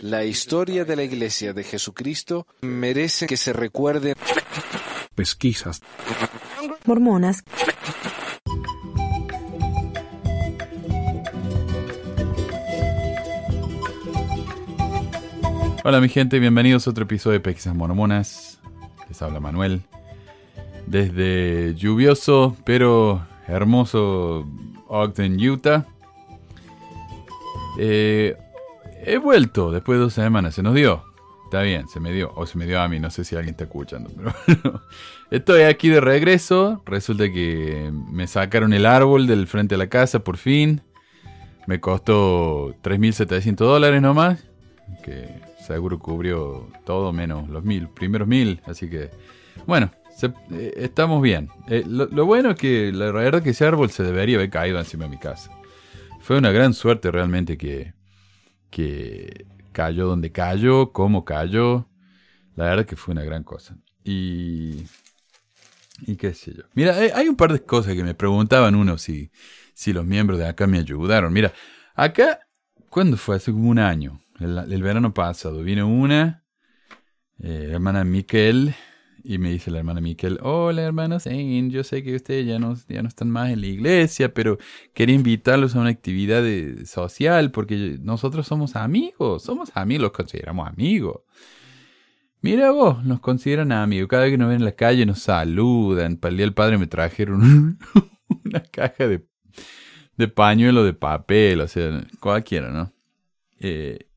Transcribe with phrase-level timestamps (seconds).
[0.00, 4.14] La historia de la Iglesia de Jesucristo merece que se recuerde.
[5.14, 5.80] Pesquisas.
[6.86, 7.42] Mormonas.
[15.82, 18.60] Hola mi gente, bienvenidos a otro episodio de Pesquisas Mormonas.
[19.08, 19.82] Les habla Manuel.
[20.86, 24.46] Desde lluvioso pero hermoso
[24.88, 25.86] Ogden, Utah.
[27.82, 28.36] Eh,
[29.06, 31.02] he vuelto después de dos semanas, se nos dio.
[31.44, 32.30] Está bien, se me dio.
[32.36, 34.10] O se me dio a mí, no sé si alguien está escuchando.
[34.46, 34.82] Pero
[35.30, 36.82] Estoy aquí de regreso.
[36.84, 40.82] Resulta que me sacaron el árbol del frente de la casa por fin.
[41.66, 44.44] Me costó 3.700 dólares nomás.
[45.02, 48.60] Que seguro cubrió todo menos los mil, primeros mil.
[48.66, 49.10] Así que,
[49.66, 49.90] bueno,
[50.52, 51.48] eh, estamos bien.
[51.68, 54.78] Eh, lo, lo, bueno es que la verdad que ese árbol se debería haber caído
[54.78, 55.50] encima de mi casa.
[56.30, 57.92] Fue una gran suerte realmente que,
[58.70, 61.88] que cayó donde cayó, cómo cayó.
[62.54, 63.76] La verdad que fue una gran cosa.
[64.04, 64.84] Y.
[66.02, 66.62] Y qué sé yo.
[66.74, 69.32] Mira, hay un par de cosas que me preguntaban uno si,
[69.74, 71.32] si los miembros de acá me ayudaron.
[71.32, 71.52] Mira,
[71.96, 72.38] acá,
[72.90, 73.34] ¿cuándo fue?
[73.34, 74.22] Hace como un año.
[74.38, 75.64] El, verano pasado.
[75.64, 76.44] Vino una,
[77.40, 78.76] eh, hermana Miquel,
[79.24, 82.74] y me dice la hermana Miquel, hola hermana Zane, yo sé que ustedes ya no,
[82.88, 84.58] ya no están más en la iglesia, pero
[84.94, 86.42] quería invitarlos a una actividad
[86.84, 91.22] social porque nosotros somos amigos, somos amigos, los consideramos amigos.
[92.42, 96.16] Mira vos, nos consideran amigos, cada vez que nos ven en la calle nos saludan,
[96.16, 97.78] para el día del padre me trajeron
[98.44, 99.26] una caja de,
[100.16, 102.92] de pañuelo de papel, o sea, cualquiera, ¿no?
[103.58, 104.09] Eh,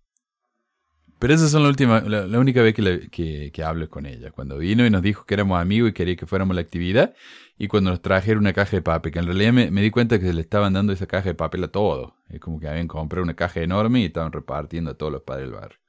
[1.24, 4.32] pero esa es la, última, la, única vez que, que, hablo con ella.
[4.32, 7.16] Cuando vino y nos dijo que éramos amigos y quería que fuéramos a la actividad.
[7.58, 10.26] Y cuando nos trajeron una caja de papel, que en realidad me, di cuenta que
[10.26, 12.12] se le estaban dando esa caja de papel a todos.
[12.28, 15.50] Es como que habían comprado una caja enorme y estaban repartiendo a todos los padres
[15.50, 15.80] del barrio.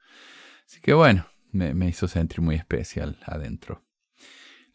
[0.65, 3.83] Así que bueno, me, me hizo sentir muy especial adentro.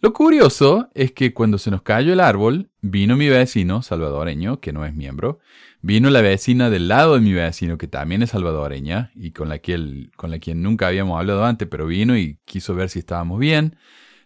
[0.02, 4.72] Lo curioso es que cuando se nos cayó el árbol, vino mi vecino salvadoreño, que
[4.72, 5.40] no es miembro,
[5.82, 9.58] vino la vecina del lado de mi vecino, que también es salvadoreña, y con la,
[9.58, 13.38] que con la quien nunca habíamos hablado antes, pero vino y quiso ver si estábamos
[13.38, 13.76] bien.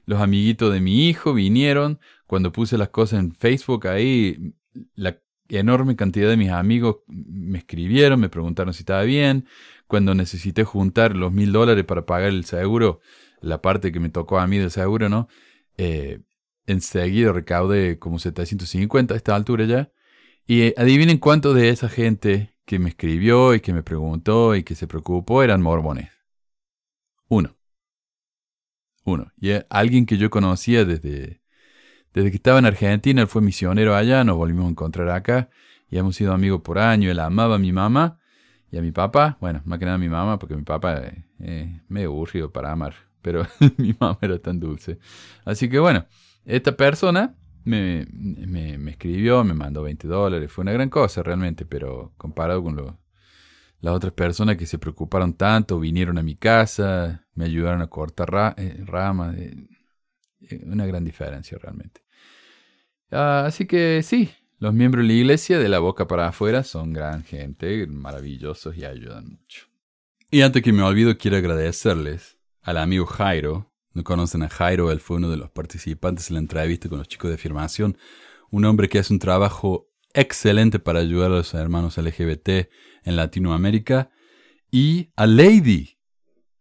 [0.07, 1.99] Los amiguitos de mi hijo vinieron.
[2.29, 4.55] Cuando puse las cosas en Facebook ahí,
[4.95, 5.19] la
[5.49, 9.47] enorme cantidad de mis amigos me escribieron, me preguntaron si estaba bien.
[9.89, 13.01] Cuando necesité juntar los mil dólares para pagar el seguro,
[13.41, 15.29] la parte que me tocó a mí del seguro, ¿no?
[15.77, 16.21] Eh,
[16.67, 19.93] enseguida recaude como 750 a esta altura ya.
[20.47, 24.63] Y eh, adivinen cuántos de esa gente que me escribió y que me preguntó y
[24.63, 26.11] que se preocupó eran mormones.
[27.29, 27.57] Uno.
[29.05, 29.33] Uno.
[29.39, 31.43] Y eh, alguien que yo conocía desde,
[32.13, 35.51] desde que estaba en Argentina, él fue misionero allá, nos volvimos a encontrar acá
[35.91, 37.11] y hemos sido amigos por años.
[37.11, 38.19] Él amaba a mi mamá
[38.71, 39.39] y a mi papá.
[39.41, 42.95] Bueno, más que nada a mi mamá, porque mi papá es eh, aburrido para amar
[43.25, 43.47] pero
[43.79, 44.99] mi mamá era tan dulce.
[45.47, 46.07] Así que bueno,
[46.45, 52.13] esta persona me, me, escribió, me mandó 20 dólares, fue una gran cosa realmente, pero
[52.19, 53.01] comparado con lo,
[53.81, 58.55] las otras personas que se preocuparon tanto, vinieron a mi casa, me ayudaron a cortar
[58.59, 59.57] eh, ramas, eh,
[60.51, 62.03] eh, una gran diferencia realmente.
[63.11, 66.93] Ah, así que sí, los miembros de la iglesia de la boca para afuera son
[66.93, 69.67] gran gente, maravillosos y ayudan mucho.
[70.31, 72.34] Y antes que me olvido, quiero agradecerles
[72.65, 73.71] al amigo Jairo.
[73.93, 77.07] No conocen a Jairo, él fue uno de los participantes en la entrevista con los
[77.07, 77.97] chicos de afirmación.
[78.51, 82.49] Un hombre que hace un trabajo excelente para ayudar a los hermanos LGBT
[83.05, 84.11] en Latinoamérica.
[84.71, 85.99] Y a Lady,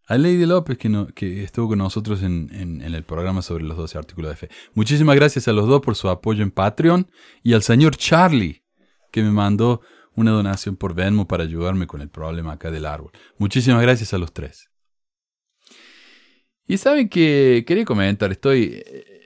[0.05, 3.97] a Lady López, que, que estuvo con nosotros en, en, el programa sobre los 12
[3.97, 4.49] artículos de fe.
[4.75, 7.09] Muchísimas gracias a los dos por su apoyo en Patreon
[7.41, 8.63] y al señor Charlie,
[9.11, 9.81] que me mandó
[10.15, 13.11] una donación por Venmo para ayudarme con el problema acá del árbol.
[13.39, 14.72] Muchísimas gracias a los tres.
[16.67, 18.83] Y saben que quería comentar, estoy,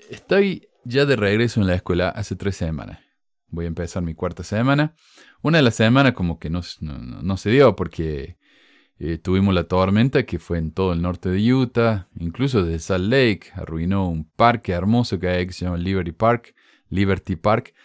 [0.10, 3.00] estoy ya de regreso en la escuela hace tres semanas.
[3.50, 4.96] Voy a empezar mi cuarta semana.
[5.42, 8.38] Una de las semanas como que no, no, se dio porque
[9.00, 13.06] eh, tuvimos la tormenta que fue en todo el norte de Utah, incluso desde Salt
[13.06, 16.56] Lake, arruinó un parque hermoso que hay que se llama Liberty Park,
[16.90, 17.76] Liberty Park.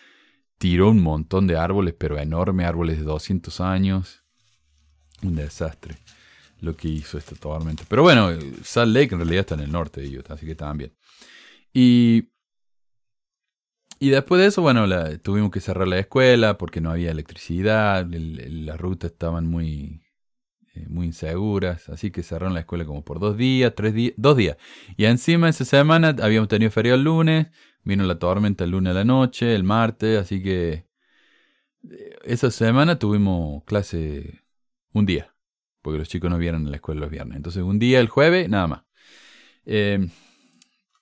[0.57, 4.25] Tiró un montón de árboles, pero enormes, árboles de 200 años.
[5.23, 5.97] Un desastre
[6.63, 7.85] lo que hizo esta tormenta.
[7.89, 8.31] Pero bueno,
[8.63, 10.95] Salt Lake en realidad está en el norte de Utah, así que estaban bien.
[11.75, 12.31] Y,
[13.99, 14.87] y después de eso, bueno,
[15.21, 20.03] tuvimos que cerrar la escuela porque no había electricidad, las rutas estaban muy,
[20.75, 24.37] eh, muy inseguras, así que cerraron la escuela como por dos días, tres días, dos
[24.37, 24.57] días.
[24.97, 27.49] Y encima esa semana habíamos tenido feriado el lunes,
[27.83, 30.87] vino la tormenta el lunes a la noche, el martes, así que
[31.91, 34.45] eh, esa semana tuvimos clase
[34.93, 35.32] un día
[35.83, 37.37] porque los chicos no vieron en la escuela los viernes.
[37.37, 38.83] Entonces un día, el jueves, nada más.
[39.67, 40.09] Eh,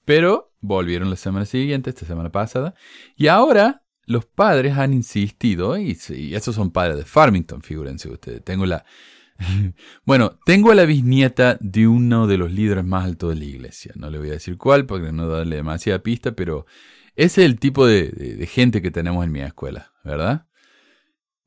[0.04, 2.74] pero volvieron la semana siguiente, esta semana pasada,
[3.16, 8.42] y ahora los padres han insistido, y, y esos son padres de Farmington, figúrense ustedes.
[8.42, 8.84] Tengo la,
[10.04, 13.92] bueno, tengo a la bisnieta de uno de los líderes más altos de la iglesia.
[13.96, 16.66] No le voy a decir cuál porque no darle demasiada pista, pero
[17.16, 20.46] ese es el tipo de, gente que tenemos en mi escuela, ¿verdad?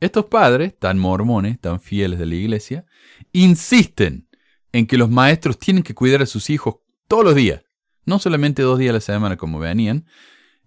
[0.03, 2.85] Estos padres, tan mormones, tan fieles de la iglesia,
[3.31, 4.27] insisten
[4.73, 6.75] en que los maestros tienen que cuidar a sus hijos
[7.07, 7.61] todos los días,
[8.05, 10.05] no solamente dos días a la semana como venían,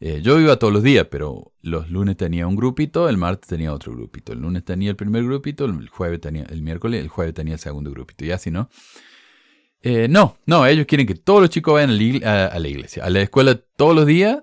[0.00, 3.72] eh, yo iba todos los días, pero los lunes tenía un grupito, el martes tenía
[3.72, 4.32] otro grupito.
[4.32, 7.60] El lunes tenía el primer grupito, el jueves tenía el miércoles, el jueves tenía el
[7.60, 8.24] segundo grupito.
[8.24, 8.68] Y así, ¿no?
[9.82, 13.20] Eh, no, no, ellos quieren que todos los chicos vayan a la, iglesia, a la
[13.20, 14.42] escuela todos los días,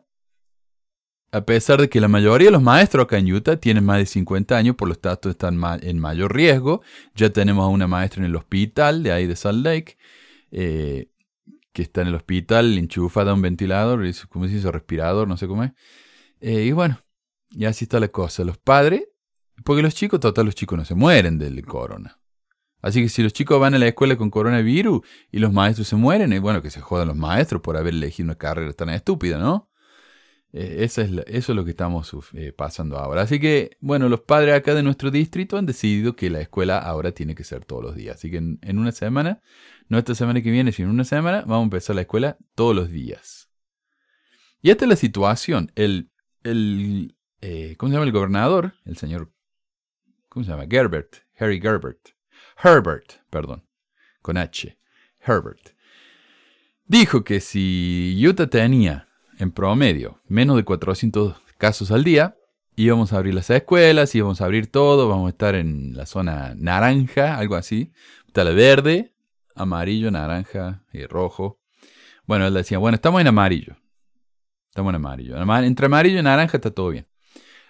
[1.33, 4.05] a pesar de que la mayoría de los maestros acá en Utah tienen más de
[4.05, 6.83] 50 años, por lo tanto están en mayor riesgo.
[7.15, 9.97] Ya tenemos a una maestra en el hospital de ahí de Salt Lake.
[10.51, 11.09] Eh,
[11.71, 14.71] que está en el hospital, enchufada a un ventilador, ¿cómo se dice?
[14.71, 15.71] Respirador, no sé cómo es.
[16.39, 16.99] Eh, y bueno,
[17.49, 18.43] y así está la cosa.
[18.43, 19.05] Los padres,
[19.63, 22.19] porque los chicos, total, los chicos no se mueren del corona.
[22.79, 25.01] Así que si los chicos van a la escuela con coronavirus
[25.31, 28.25] y los maestros se mueren, es bueno que se jodan los maestros por haber elegido
[28.25, 29.72] una carrera tan estúpida, ¿no?
[30.53, 33.23] Eh, eso, es eso es lo que estamos eh, pasando ahora.
[33.23, 37.11] Así que, bueno, los padres acá de nuestro distrito han decidido que la escuela ahora
[37.11, 38.17] tiene que ser todos los días.
[38.17, 39.41] Así que en, una semana,
[39.89, 42.75] no esta semana que viene, sino en una semana, vamos a empezar la escuela todos
[42.75, 43.49] los días.
[44.61, 45.71] Y esta es la situación.
[45.75, 46.11] El,
[46.43, 48.75] el eh, ¿cómo se llama el gobernador?
[48.85, 49.33] El señor,
[50.29, 50.65] ¿cómo se llama?
[50.69, 52.09] Gerbert, Harry Gerbert.
[52.63, 53.67] Herbert, perdón,
[54.21, 54.77] con H.
[55.19, 55.71] Herbert.
[56.85, 59.09] Dijo que si Utah tenía
[59.39, 62.35] en promedio, menos de 400 casos al día.
[62.75, 66.53] Íbamos a abrir las escuelas, íbamos a abrir todo, vamos a estar en la zona
[66.57, 67.91] naranja, algo así.
[68.27, 69.13] Está la verde,
[69.55, 71.59] amarillo, naranja y rojo.
[72.25, 73.75] Bueno, él decía, bueno, estamos en amarillo.
[74.69, 75.37] Estamos en amarillo.
[75.63, 77.07] Entre amarillo y naranja está todo bien.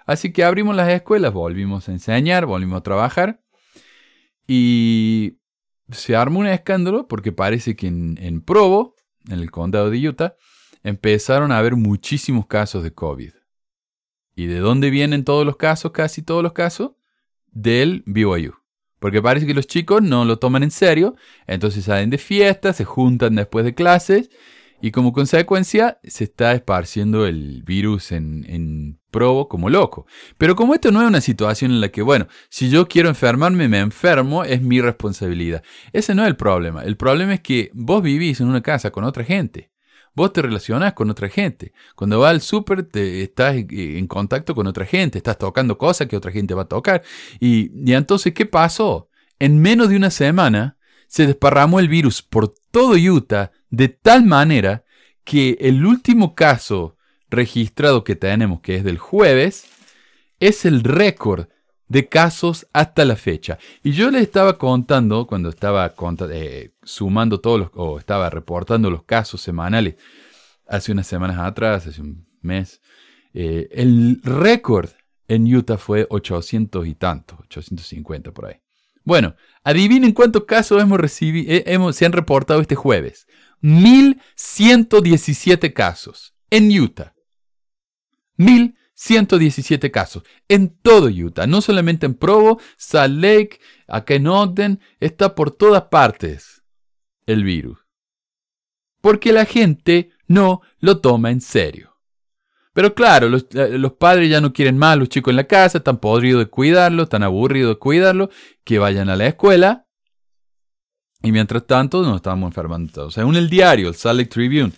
[0.05, 3.41] Así que abrimos las escuelas, volvimos a enseñar, volvimos a trabajar.
[4.47, 5.39] Y
[5.91, 8.95] se armó un escándalo porque parece que en, en Provo,
[9.29, 10.35] en el condado de Utah,
[10.83, 13.31] empezaron a haber muchísimos casos de COVID.
[14.35, 16.91] ¿Y de dónde vienen todos los casos, casi todos los casos?
[17.51, 18.53] Del BYU.
[18.99, 21.15] Porque parece que los chicos no lo toman en serio,
[21.45, 24.29] entonces salen de fiesta, se juntan después de clases
[24.81, 30.07] y como consecuencia se está esparciendo el virus en, en Provo como loco.
[30.37, 33.67] Pero como esto no es una situación en la que, bueno, si yo quiero enfermarme,
[33.67, 35.63] me enfermo, es mi responsabilidad.
[35.93, 36.83] Ese no es el problema.
[36.83, 39.72] El problema es que vos vivís en una casa con otra gente.
[40.15, 41.73] Vos te relacionás con otra gente.
[41.95, 46.31] Cuando vas al súper, estás en contacto con otra gente, estás tocando cosas que otra
[46.31, 47.01] gente va a tocar.
[47.39, 49.09] Y, y entonces, ¿qué pasó?
[49.39, 50.77] En menos de una semana
[51.07, 54.83] se desparramó el virus por todo Utah de tal manera
[55.23, 56.97] que el último caso
[57.29, 59.65] registrado que tenemos, que es del jueves,
[60.39, 61.47] es el récord
[61.87, 63.57] de casos hasta la fecha.
[63.83, 65.93] Y yo les estaba contando, cuando estaba
[66.31, 69.95] eh, sumando todos los, o estaba reportando los casos semanales,
[70.67, 72.81] hace unas semanas atrás, hace un mes,
[73.33, 74.89] eh, el récord
[75.27, 78.55] en Utah fue 800 y tanto, 850 por ahí.
[79.03, 83.27] Bueno, adivinen cuántos casos hemos recibido, eh, hemos, se han reportado este jueves.
[83.61, 87.13] 1117 casos en Utah.
[88.37, 94.79] 1117 117 casos en todo Utah, no solamente en Provo, Salt Lake, acá en Ogden,
[94.99, 96.63] está por todas partes
[97.25, 97.79] el virus.
[99.01, 101.93] Porque la gente no lo toma en serio.
[102.73, 105.77] Pero claro, los, eh, padres ya no quieren más a los chicos en la casa,
[105.77, 108.29] están podridos de cuidarlo, están aburridos de cuidarlo,
[108.63, 109.85] que vayan a la escuela.
[111.21, 113.13] Y mientras tanto nos estamos enfermando todos.
[113.13, 114.73] Según el diario, el Salt Lake Tribune,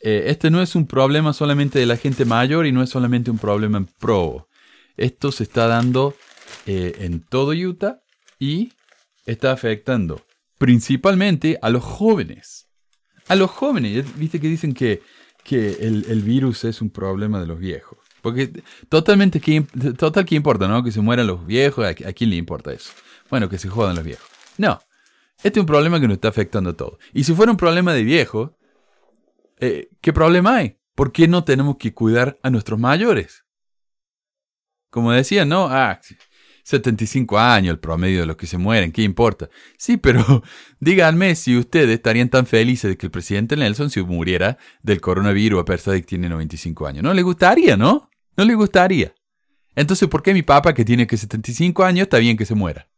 [0.00, 3.30] eh, este no es un problema solamente de la gente mayor y no es solamente
[3.30, 4.48] un problema en Provo.
[4.96, 6.14] Esto se está dando
[6.66, 8.00] eh, en todo Utah
[8.38, 8.72] y
[9.26, 10.22] está afectando
[10.58, 12.68] principalmente a los jóvenes.
[13.28, 15.02] A los jóvenes, viste que dicen que,
[15.44, 17.98] que el, virus es un problema de los viejos.
[18.22, 19.40] Porque totalmente,
[19.96, 20.82] total que importa, ¿no?
[20.82, 22.92] Que se mueran los viejos, ¿a, quién le importa eso?
[23.30, 24.26] Bueno, que se jodan los viejos.
[24.56, 24.80] No,
[25.42, 26.98] este es un problema que nos está afectando a todos.
[27.12, 28.50] Y si fuera un problema de viejos,
[29.60, 30.78] eh, ¿qué problema hay?
[30.94, 33.44] ¿Por qué no tenemos que cuidar a nuestros mayores?
[34.90, 35.68] Como decía, ¿no?
[35.70, 36.00] Ah,
[36.64, 39.48] 75 años el promedio de los que se mueren, ¿qué importa?
[39.78, 40.42] Sí, pero
[40.80, 45.62] díganme si ustedes estarían tan felices de que el presidente Nelson se muriera del coronavirus
[45.62, 47.02] a pesar de que tiene 95 años.
[47.02, 48.10] No le gustaría, ¿no?
[48.36, 49.14] No le gustaría.
[49.74, 52.88] Entonces, ¿por qué mi papá que tiene que 75 años está bien que se muera?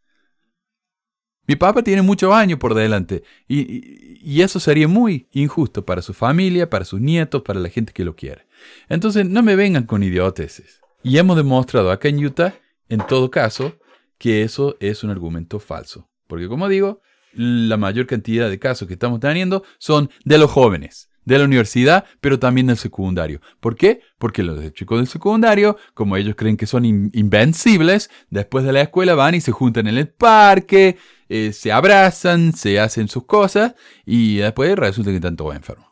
[1.46, 6.70] Mi papá tiene muchos años por delante y, eso sería muy injusto para su familia,
[6.70, 8.46] para sus nietos, para la gente que lo quiere.
[8.88, 10.80] Entonces, no me vengan con idioteces.
[11.02, 12.54] Y hemos demostrado acá en Utah,
[12.88, 13.74] en todo caso,
[14.18, 16.08] que eso es un argumento falso.
[16.26, 21.09] Porque como digo, la mayor cantidad de casos que estamos teniendo son de los jóvenes
[21.30, 23.40] de la universidad, pero también del secundario.
[23.60, 24.00] ¿Por qué?
[24.18, 29.14] Porque los chicos del secundario, como ellos creen que son invencibles, después de la escuela
[29.14, 34.38] van y se juntan en el parque, eh, se abrazan, se hacen sus cosas y
[34.38, 35.86] después resulta que están todos enfermos.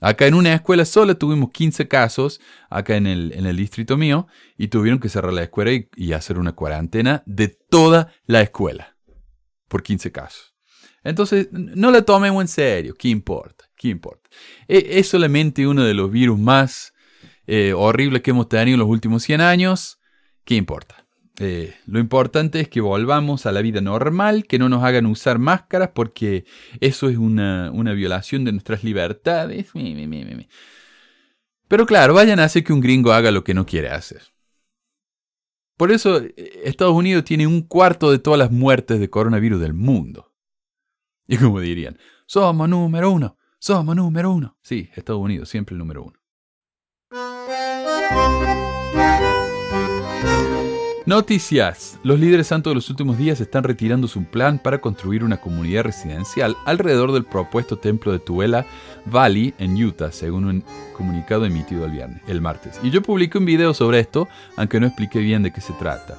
[0.00, 2.40] Acá en una escuela sola tuvimos 15 casos,
[2.70, 4.26] acá en el, distrito mío,
[4.56, 8.96] y tuvieron que cerrar la escuela y, y hacer una cuarentena de toda la escuela,
[9.68, 10.54] por 15 casos.
[11.04, 13.69] Entonces, no la tomemos en serio, ¿qué importa?
[13.80, 14.28] ¿Qué importa?
[14.68, 16.92] E, es solamente uno de los virus más
[17.46, 19.98] eh, horribles que hemos tenido en los últimos 100 años.
[20.44, 21.06] ¿Qué importa?
[21.38, 25.38] Eh, lo importante es que volvamos a la vida normal, que no nos hagan usar
[25.38, 26.44] máscaras porque
[26.80, 29.70] eso es una, violación de nuestras libertades.
[31.66, 34.20] Pero claro, vayan a hacer que un gringo haga lo que no quiere hacer.
[35.78, 36.34] Por eso eh,
[36.64, 40.34] Estados Unidos tiene un cuarto de todas las muertes de coronavirus del mundo.
[41.26, 41.96] Y como dirían,
[42.26, 43.38] somos número uno.
[43.62, 44.56] Somos número uno.
[44.62, 46.18] Sí, Estados Unidos, siempre el número uno.
[51.04, 51.98] Noticias.
[52.02, 55.82] Los líderes santos de los últimos días están retirando su plan para construir una comunidad
[55.82, 58.64] residencial alrededor del propuesto templo de Tuela
[59.04, 60.64] Valley en Utah, según un
[60.96, 62.80] comunicado emitido el viernes, el martes.
[62.82, 64.26] Y yo publiqué un video sobre esto,
[64.56, 66.16] aunque no expliqué bien de qué se trata.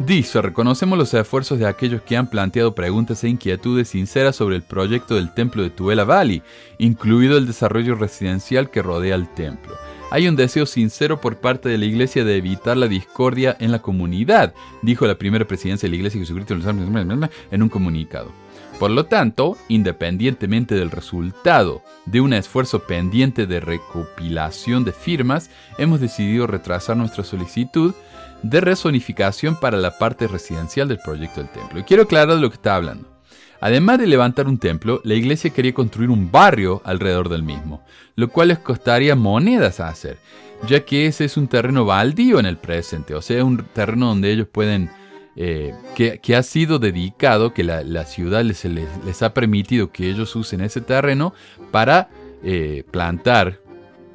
[0.00, 4.62] Dice, reconocemos los esfuerzos de aquellos que han planteado preguntas e inquietudes sinceras sobre el
[4.62, 6.42] proyecto del templo de Tuela Valley,
[6.78, 9.74] incluido el desarrollo residencial que rodea el templo.
[10.10, 13.80] Hay un deseo sincero por parte de la Iglesia de evitar la discordia en la
[13.80, 16.54] comunidad, dijo la primera presidencia de la Iglesia de Jesucristo
[17.50, 18.32] en un comunicado.
[18.78, 26.00] Por lo tanto, independientemente del resultado de un esfuerzo pendiente de recopilación de firmas, hemos
[26.00, 27.92] decidido retrasar nuestra solicitud
[28.42, 31.80] de resonificación para la parte residencial del proyecto del templo.
[31.80, 33.08] Y quiero aclarar de lo que está hablando.
[33.60, 37.84] Además de levantar un templo, la iglesia quería construir un barrio alrededor del mismo,
[38.16, 40.18] lo cual les costaría monedas a hacer,
[40.66, 44.32] ya que ese es un terreno baldío en el presente, o sea, un terreno donde
[44.32, 44.90] ellos pueden,
[45.36, 50.80] eh, que, ha sido dedicado, que la, ciudad les, ha permitido que ellos usen ese
[50.80, 51.34] terreno
[51.70, 52.08] para
[52.42, 53.60] eh, plantar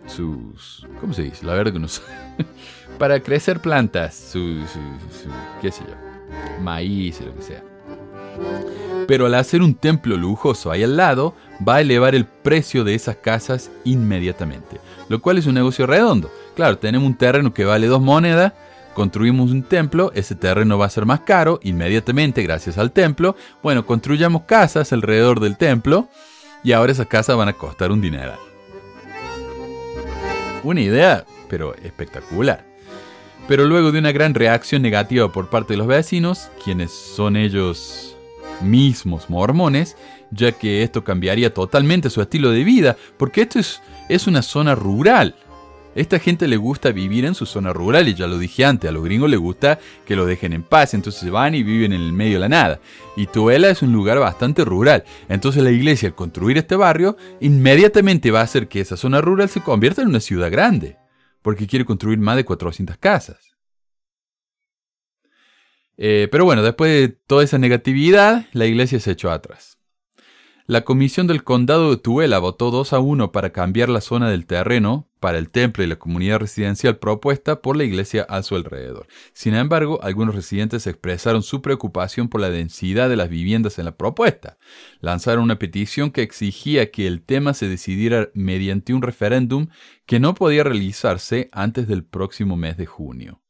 [0.08, 1.46] sus, ¿cómo se dice?
[1.46, 1.88] La verdad que no.
[2.98, 4.62] para crecer plantas, su,
[5.62, 5.96] qué sé yo,
[6.62, 7.64] maíz, lo que sea.
[9.08, 11.36] Pero al hacer un templo lujoso ahí al lado,
[11.68, 16.32] va a elevar el precio de esas casas inmediatamente, lo cual es un negocio redondo.
[16.56, 18.54] Claro, tenemos un terreno que vale dos monedas,
[18.94, 23.36] construimos un templo, ese terreno va a ser más caro inmediatamente gracias al templo.
[23.62, 26.10] Bueno, construyamos casas alrededor del templo
[26.64, 28.40] y ahora esas casas van a costar un dineral.
[30.64, 32.75] Una idea, pero espectacular.
[33.48, 38.18] Pero luego de una gran reacción negativa por parte de los vecinos, quienes son ellos
[38.62, 39.96] mismos mormones,
[40.32, 44.74] ya que esto cambiaría totalmente su estilo de vida, porque esto es, es una zona
[44.74, 45.36] rural.
[45.94, 48.92] Esta gente le gusta vivir en su zona rural y ya lo dije antes, a
[48.92, 52.14] los gringos les gusta que lo dejen en paz, entonces van y viven en el
[52.14, 52.80] medio de la nada.
[53.16, 58.32] Y Tuela es un lugar bastante rural, entonces la iglesia al construir este barrio inmediatamente
[58.32, 60.98] va a hacer que esa zona rural se convierta en una ciudad grande
[61.46, 63.56] porque quiere construir más de 400 casas.
[65.96, 69.78] Eh, pero bueno, después de toda esa negatividad, la iglesia se echó atrás.
[70.66, 74.48] La comisión del condado de Tuela votó 2 a 1 para cambiar la zona del
[74.48, 79.08] terreno para el templo y la comunidad residencial propuesta por la iglesia a su alrededor.
[79.34, 83.98] Sin embargo, algunos residentes expresaron su preocupación por la densidad de las viviendas en la
[83.98, 84.60] propuesta.
[85.00, 89.70] Lanzaron una petición que exigía que el tema se decidiera mediante un referéndum
[90.06, 93.42] que no podía realizarse antes del próximo mes de junio.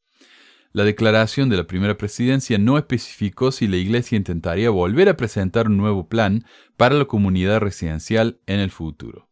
[0.72, 5.68] La declaración de la primera presidencia no especificó si la Iglesia intentaría volver a presentar
[5.68, 6.46] un nuevo plan
[6.78, 9.28] para la comunidad residencial en el futuro.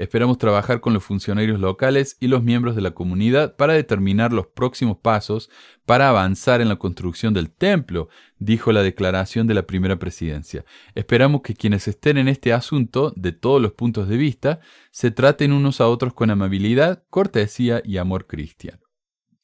[0.00, 4.46] Esperamos trabajar con los funcionarios locales y los miembros de la comunidad para determinar los
[4.46, 5.50] próximos pasos
[5.84, 10.64] para avanzar en la construcción del templo, dijo la declaración de la primera presidencia.
[10.94, 15.52] Esperamos que quienes estén en este asunto, de todos los puntos de vista, se traten
[15.52, 18.80] unos a otros con amabilidad, cortesía y amor cristiano.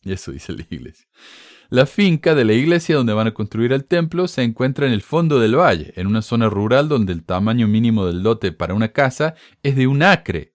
[0.05, 1.07] Y eso dice la iglesia.
[1.69, 5.03] La finca de la iglesia donde van a construir el templo se encuentra en el
[5.03, 8.89] fondo del valle, en una zona rural donde el tamaño mínimo del lote para una
[8.89, 10.55] casa es de un acre.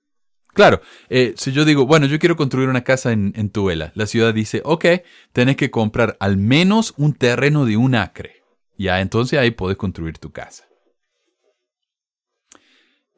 [0.54, 4.06] Claro, eh, si yo digo, bueno, yo quiero construir una casa en, en Tuela, la
[4.06, 4.86] ciudad dice, ok,
[5.32, 8.44] tenés que comprar al menos un terreno de un acre.
[8.78, 10.66] Y entonces ahí podés construir tu casa.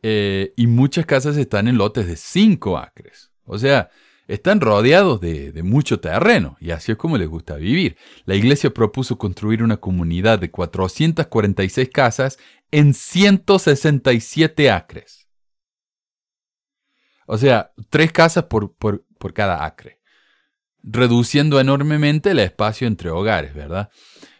[0.01, 3.31] Eh, y muchas casas están en lotes de 5 acres.
[3.45, 3.89] O sea,
[4.27, 7.97] están rodeados de, mucho terreno y así es como les gusta vivir.
[8.25, 12.37] La iglesia propuso construir una comunidad de 446 casas
[12.71, 15.27] en 167 acres.
[17.25, 19.03] O sea, tres casas por, por,
[19.33, 20.01] cada acre,
[20.83, 23.89] reduciendo enormemente el espacio entre hogares, ¿verdad?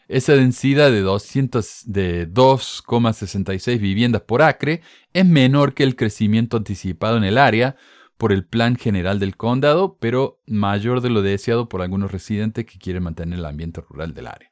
[0.09, 4.81] Esa densidad de, 200, de 2,66 viviendas por acre
[5.13, 7.77] es menor que el crecimiento anticipado en el área
[8.23, 12.79] por el plan general del condado, pero mayor de lo deseado por algunos residentes que
[12.79, 14.49] quieren mantener el ambiente rural del área.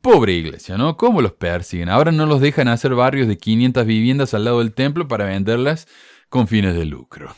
[0.00, 0.96] Pobre iglesia, ¿no?
[0.96, 1.90] ¿Cómo los persiguen?
[1.90, 5.86] Ahora no los dejan hacer barrios de 500 viviendas al lado del templo para venderlas
[6.28, 7.32] con fines de lucro.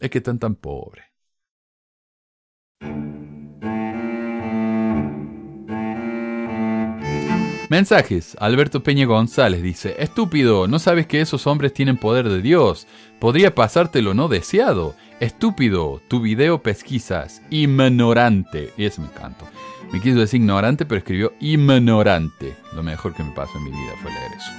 [0.00, 1.06] Es que están tan pobres.
[7.68, 8.34] Mensajes.
[8.40, 12.86] Alberto Peña González dice, estúpido, no sabes que esos hombres tienen poder de Dios.
[13.18, 14.94] Podría pasártelo no deseado.
[15.20, 17.42] Estúpido, tu video pesquisas.
[17.50, 18.72] Ignorante.
[18.78, 19.44] Y ese me encantó.
[19.92, 22.56] Me quiso decir ignorante, pero escribió ignorante.
[22.74, 24.50] Lo mejor que me pasó en mi vida fue leer eso.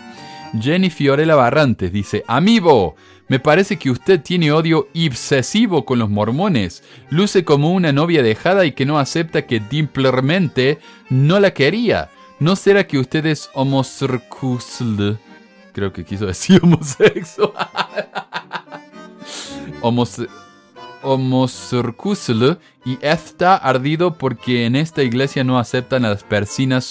[0.62, 2.96] Jenny Fiorella Barrantes dice, Amigo,
[3.28, 6.84] me parece que usted tiene odio obsesivo con los mormones.
[7.10, 10.78] Luce como una novia dejada y que no acepta que simplemente
[11.10, 12.10] no la quería.
[12.40, 15.20] ¿No será que usted es homosexual?
[15.74, 17.52] Creo que quiso decir homosexual.
[21.02, 26.90] homosexual y está ardido porque en esta iglesia no aceptan a las persinas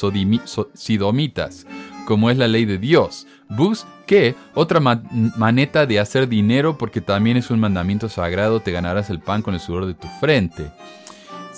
[0.74, 1.66] sidomitas,
[2.06, 3.26] como es la ley de Dios.
[3.48, 9.08] Bus, que otra maneta de hacer dinero porque también es un mandamiento sagrado, te ganarás
[9.08, 10.70] el pan con el sudor de tu frente.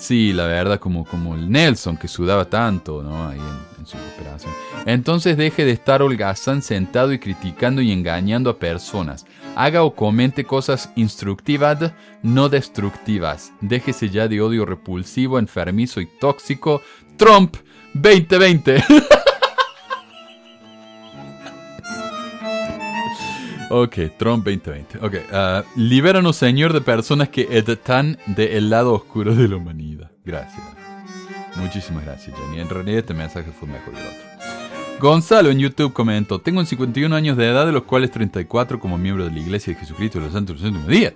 [0.01, 3.29] Sí, la verdad, como, como el Nelson que sudaba tanto, ¿no?
[3.29, 3.37] Ahí
[3.77, 4.51] en, su operación.
[4.87, 9.27] Entonces deje de estar holgazán sentado y criticando y engañando a personas.
[9.55, 13.53] Haga o comente cosas instructivas, no destructivas.
[13.61, 16.81] Déjese ya de odio repulsivo, enfermizo y tóxico.
[17.15, 17.57] Trump
[17.93, 18.83] 2020.
[23.73, 24.97] Ok, Trump 2020.
[24.99, 30.11] Ok, uh, libéranos, Señor, de personas que están del lado oscuro de la humanidad.
[30.25, 30.61] Gracias.
[31.55, 32.59] Muchísimas gracias, Jenny.
[32.59, 34.99] En realidad este mensaje fue mejor que el otro.
[34.99, 39.23] Gonzalo en YouTube comentó, tengo 51 años de edad, de los cuales 34 como miembro
[39.23, 41.13] de la Iglesia de Jesucristo de los Santos de los Últimos Días.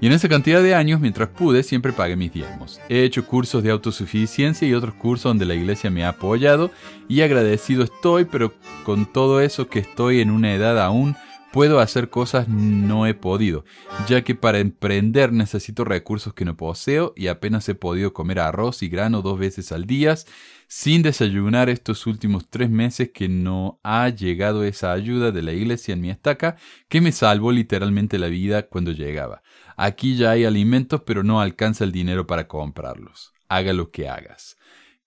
[0.00, 2.80] Y en esa cantidad de años, mientras pude, siempre pagué mis diezmos.
[2.88, 6.72] He hecho cursos de autosuficiencia y otros cursos donde la iglesia me ha apoyado
[7.08, 8.52] y agradecido estoy, pero
[8.84, 11.14] con todo eso que estoy en una edad aún
[11.52, 13.64] puedo hacer cosas no he podido,
[14.08, 18.82] ya que para emprender necesito recursos que no poseo y apenas he podido comer arroz
[18.82, 20.16] y grano dos veces al día,
[20.66, 25.92] sin desayunar estos últimos tres meses que no ha llegado esa ayuda de la iglesia
[25.92, 26.56] en mi estaca
[26.88, 29.42] que me salvó literalmente la vida cuando llegaba.
[29.76, 33.34] Aquí ya hay alimentos pero no alcanza el dinero para comprarlos.
[33.48, 34.56] Haga lo que hagas.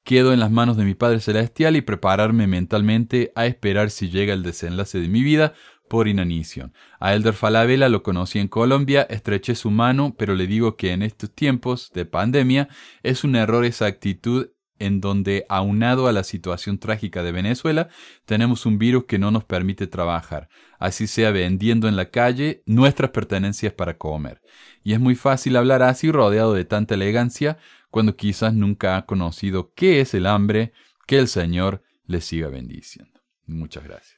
[0.04, 4.36] Quedo en las manos de mi Padre Celestial y prepararme mentalmente a esperar si llega
[4.36, 5.56] el desenlace de mi vida
[5.88, 6.74] por inanición.
[7.00, 11.02] A Elder Falabella lo conocí en Colombia, estreché su mano, pero le digo que en
[11.02, 12.70] estos tiempos de pandemia
[13.04, 17.88] es un error esa actitud en donde, aunado a la situación trágica de Venezuela,
[18.26, 23.12] tenemos un virus que no nos permite trabajar, así sea vendiendo en la calle nuestras
[23.12, 24.42] pertenencias para comer.
[24.84, 27.58] Y es muy fácil hablar así rodeado de tanta elegancia
[27.90, 30.74] cuando quizás nunca ha conocido qué es el hambre,
[31.08, 33.22] que el Señor le siga bendiciendo.
[33.46, 34.15] Muchas gracias.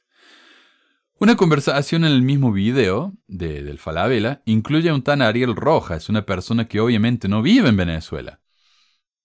[1.20, 6.08] Una conversación en el mismo video de, del Falabella incluye a un tan Ariel Rojas,
[6.08, 8.40] una persona que obviamente no vive en Venezuela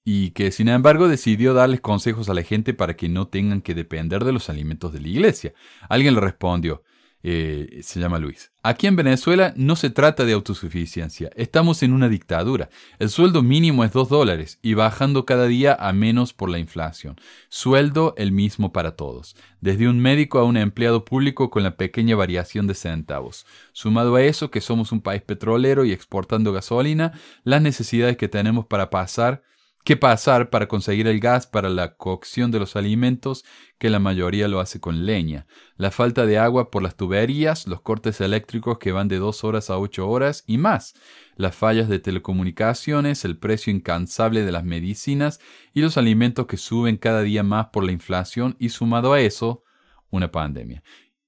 [0.04, 3.76] y que sin embargo decidió darles consejos a la gente para que no tengan que
[3.76, 5.54] depender de los alimentos de la iglesia.
[5.88, 6.84] Alguien le respondió,
[7.24, 8.52] eh, se llama Luis.
[8.64, 12.70] Aquí en Venezuela no se trata de autosuficiencia, estamos en una dictadura.
[13.00, 17.16] El sueldo mínimo es 2 dólares y bajando cada día a menos por la inflación.
[17.50, 22.16] Sueldo el mismo para todos, desde un médico a un empleado público con la pequeña
[22.16, 23.46] variación de centavos.
[23.72, 28.66] Sumado a eso que somos un país petrolero y exportando gasolina, las necesidades que tenemos
[28.66, 29.44] para pasar
[29.84, 33.44] que pasar para conseguir el gas para la cocción de los alimentos,
[33.78, 37.82] que la mayoría lo hace con leña, la falta de agua por las tuberías, los
[37.82, 40.94] cortes eléctricos que van de dos horas a ocho horas y más,
[41.36, 45.42] las fallas de telecomunicaciones, el precio incansable de las medicinas
[45.74, 49.64] y los alimentos que suben cada día más por la inflación y sumado a eso,
[50.10, 50.82] una pandemia.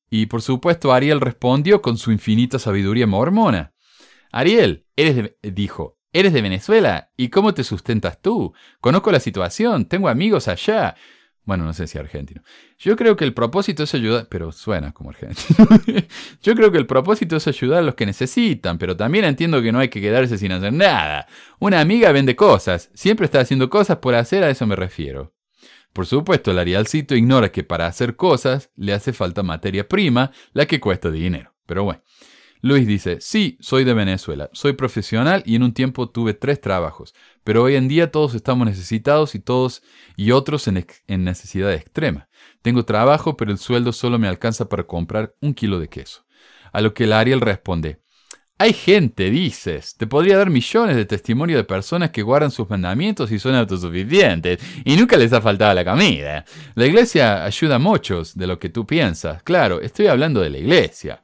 [0.10, 3.74] Y por supuesto Ariel respondió con su infinita sabiduría mormona.
[4.32, 7.10] Ariel, eres dijo, Eres de Venezuela.
[7.18, 8.54] ¿Y cómo te sustentas tú?
[8.80, 9.84] Conozco la situación.
[9.84, 10.96] Tengo amigos allá.
[11.44, 12.42] Bueno, no sé si argentino.
[12.80, 15.68] Yo creo que el propósito es ayudar, pero suena como argentino.
[16.42, 19.74] Yo creo que el propósito es ayudar a los que necesitan, pero también entiendo que
[19.74, 21.28] no hay que quedarse sin hacer nada.
[21.60, 25.34] Una amiga vende cosas, siempre está haciendo cosas por hacer, a eso me refiero.
[25.92, 30.66] Por supuesto, el Arialcito ignora que para hacer cosas le hace falta materia prima, la
[30.66, 31.54] que cuesta dinero.
[31.66, 32.02] Pero bueno.
[32.66, 37.14] Luis dice, sí, soy de Venezuela, soy profesional y en un tiempo tuve tres trabajos,
[37.44, 39.84] pero hoy en día todos estamos necesitados y todos
[40.18, 40.84] y otros en,
[41.24, 42.28] necesidad extrema.
[42.64, 46.26] Tengo trabajo, pero el sueldo solo me alcanza para comprar un kilo de queso.
[46.74, 48.00] A lo que el Ariel responde,
[48.58, 53.32] hay gente, dices, te podría dar millones de testimonios de personas que guardan sus mandamientos
[53.32, 56.46] y son autosuficientes y nunca les ha faltado la comida.
[56.74, 59.44] La iglesia ayuda a muchos de lo que tú piensas.
[59.44, 61.22] Claro, estoy hablando de la iglesia.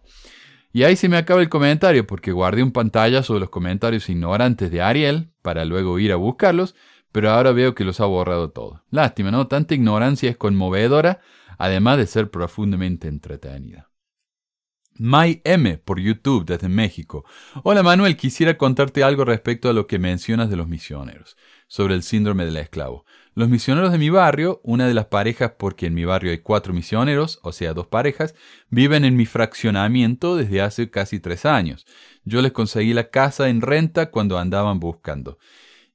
[0.73, 4.71] Y ahí se me acaba el comentario porque guardé un pantalla sobre los comentarios ignorantes
[4.71, 6.75] de Ariel para luego ir a buscarlos,
[7.11, 8.83] pero ahora veo que los ha borrado todo.
[8.89, 9.47] Lástima, ¿no?
[9.47, 11.19] Tanta ignorancia es conmovedora,
[11.57, 13.89] además de ser profundamente entretenida.
[14.97, 17.25] My M por YouTube desde México.
[17.63, 22.03] Hola Manuel, quisiera contarte algo respecto a lo que mencionas de los misioneros, sobre el
[22.03, 23.05] síndrome del esclavo.
[23.33, 26.73] Los misioneros de mi barrio, una de las parejas, porque en mi barrio hay cuatro
[26.73, 28.35] misioneros, o sea, dos parejas,
[28.69, 31.85] viven en mi fraccionamiento desde hace casi tres años.
[32.25, 35.37] Yo les conseguí la casa en renta cuando andaban buscando.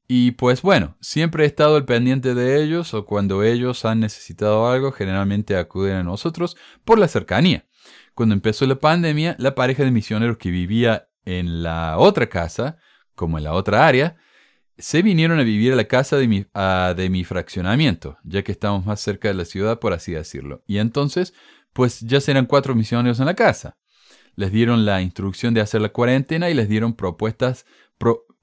[0.09, 4.70] Y pues bueno, siempre he estado al pendiente de ellos o cuando ellos han necesitado
[4.70, 7.66] algo, generalmente acuden a nosotros por la cercanía.
[8.14, 12.79] Cuando empezó la pandemia, la pareja de misioneros que vivía en la otra casa,
[13.14, 14.16] como en la otra área,
[14.78, 16.46] se vinieron a vivir a la casa de mi,
[16.96, 20.62] de mi fraccionamiento, ya que estamos más cerca de la ciudad, por así decirlo.
[20.66, 21.34] Y entonces,
[21.72, 23.76] pues ya serán cuatro misioneros en la casa.
[24.34, 27.64] Les dieron la instrucción de hacer la cuarentena y les dieron propuestas,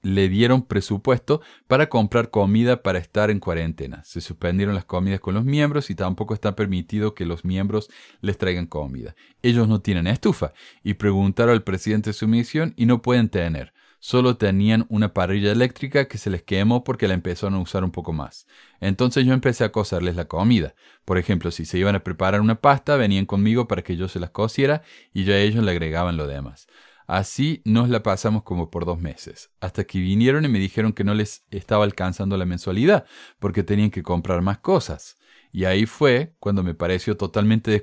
[0.02, 4.02] le dieron presupuesto para comprar comida para estar en cuarentena.
[4.04, 8.38] Se suspendieron las comidas con los miembros y tampoco está permitido que los miembros les
[8.38, 9.14] traigan comida.
[9.42, 13.73] Ellos no tienen estufa y preguntaron al presidente de su misión y no pueden tener
[14.04, 17.90] solo tenían una parrilla eléctrica que se les quemó porque la empezaron a usar un
[17.90, 18.46] poco más.
[18.78, 20.74] Entonces yo empecé a cocerles la comida.
[21.06, 24.20] Por ejemplo, si se iban a preparar una pasta, venían conmigo para que yo se
[24.20, 24.82] las cociera
[25.14, 26.66] y ya ellos le agregaban lo demás.
[27.06, 31.02] Así nos la pasamos como por dos meses, hasta que vinieron y me dijeron que
[31.02, 33.06] no les estaba alcanzando la mensualidad,
[33.38, 35.16] porque tenían que comprar más cosas.
[35.50, 37.82] Y ahí fue cuando me pareció totalmente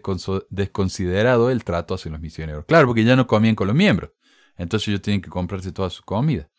[0.51, 2.65] desconsiderado el trato hacia los misioneros.
[2.65, 4.12] Claro, porque ya no comían con los miembros.
[4.57, 6.49] Entonces ellos tienen que comprarse toda su comida.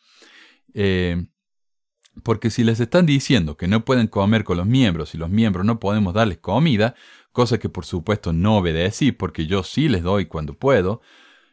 [0.74, 1.26] Eh,
[2.22, 5.64] porque si les están diciendo que no pueden comer con los miembros y los miembros
[5.64, 6.94] no podemos darles comida,
[7.32, 11.00] cosa que por supuesto no obedecí porque yo sí les doy cuando puedo,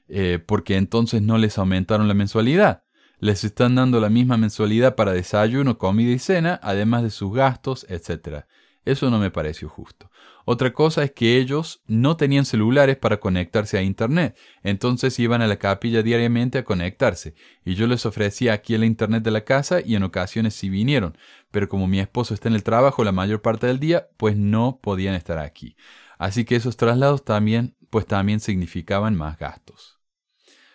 [0.10, 2.84] eh, porque entonces no les aumentaron la mensualidad.
[3.20, 7.86] Les están dando la misma mensualidad para desayuno, comida y cena, además de sus gastos,
[7.90, 8.46] etc.
[8.86, 10.10] Eso no me pareció justo.
[10.46, 15.48] Otra cosa es que ellos no tenían celulares para conectarse a Internet, entonces iban a
[15.48, 19.80] la capilla diariamente a conectarse, y yo les ofrecía aquí el Internet de la casa
[19.80, 21.18] y en ocasiones sí vinieron,
[21.52, 24.80] pero como mi esposo está en el trabajo la mayor parte del día, pues no
[24.82, 25.76] podían estar aquí.
[26.18, 30.00] Así que esos traslados también, pues también significaban más gastos.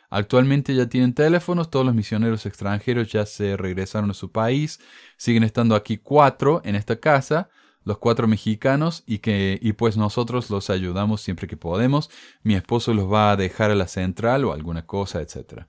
[0.09, 4.79] Actualmente ya tienen teléfonos, todos los misioneros extranjeros ya se regresaron a su país,
[5.17, 7.51] siguen estando aquí cuatro en esta casa,
[7.85, 12.11] los cuatro mexicanos y que y pues nosotros los ayudamos siempre que podemos.
[12.43, 15.67] Mi esposo los va a dejar a la central o alguna cosa, etc.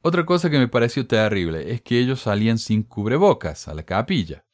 [0.00, 4.44] Otra cosa que me pareció terrible es que ellos salían sin cubrebocas a la capilla.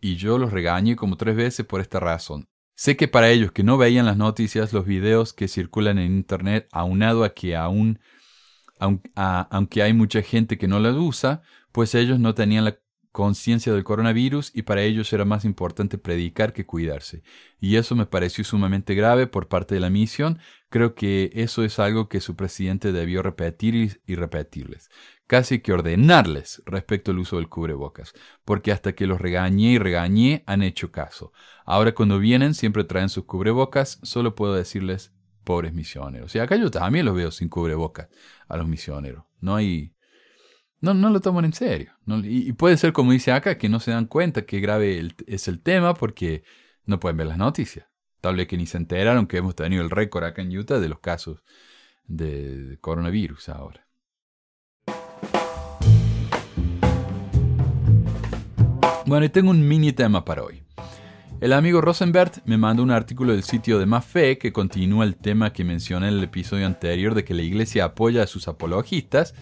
[0.00, 2.48] Y yo los regañé como tres veces por esta razón.
[2.74, 6.66] Sé que para ellos que no veían las noticias, los videos que circulan en Internet,
[6.72, 8.00] aunado a que aún,
[8.78, 12.78] aunque hay mucha gente que no las usa, pues ellos no tenían la
[13.12, 17.22] conciencia del coronavirus y para ellos era más importante predicar que cuidarse.
[17.58, 20.38] Y eso me pareció sumamente grave por parte de la misión.
[20.68, 24.90] Creo que eso es algo que su presidente debió repetir y repetirles.
[25.26, 28.12] Casi que ordenarles respecto al uso del cubrebocas.
[28.44, 31.32] Porque hasta que los regañé y regañé han hecho caso.
[31.64, 33.98] Ahora cuando vienen siempre traen sus cubrebocas.
[34.02, 35.12] Solo puedo decirles
[35.44, 36.34] pobres misioneros.
[36.34, 38.08] Y acá yo también los veo sin cubrebocas
[38.48, 39.24] a los misioneros.
[39.40, 39.94] No hay
[40.80, 41.92] no, no lo toman en serio.
[42.24, 45.60] y, puede ser como dice acá, que no se dan cuenta que grave es el
[45.60, 46.42] tema porque
[46.86, 47.86] no pueden ver las noticias.
[48.20, 50.88] Tal vez que ni se enteraron que hemos tenido el récord acá en Utah de
[50.88, 51.42] los casos
[52.06, 53.86] de coronavirus ahora.
[59.06, 60.62] Bueno, y tengo un mini tema para hoy.
[61.40, 65.16] El amigo Rosenberg me mandó un artículo del sitio de Más Fe que continúa el
[65.16, 69.34] tema que mencioné en el episodio anterior de que la iglesia apoya a sus apologistas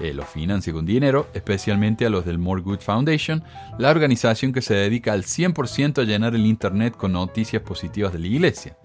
[0.00, 3.42] eh, los financia con dinero, especialmente a los del More Good Foundation,
[3.78, 8.18] la organización que se dedica al 100% a llenar el Internet con noticias positivas de
[8.18, 8.76] la iglesia,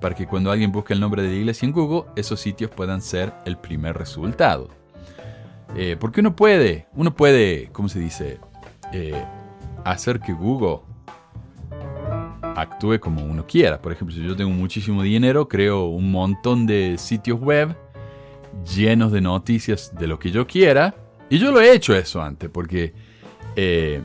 [0.00, 3.00] para que cuando alguien busque el nombre de la iglesia en Google, esos sitios puedan
[3.00, 4.68] ser el primer resultado.
[5.76, 8.38] Eh, porque uno puede, uno puede, ¿cómo se dice?
[8.92, 9.24] Eh,
[9.84, 10.80] hacer que Google
[12.56, 13.80] actúe como uno quiera.
[13.80, 17.76] Por ejemplo, si yo tengo muchísimo dinero, creo un montón de sitios web
[18.74, 20.94] llenos de noticias de lo que yo quiera.
[21.28, 22.92] Y yo lo he hecho eso antes, porque
[23.56, 24.02] eh,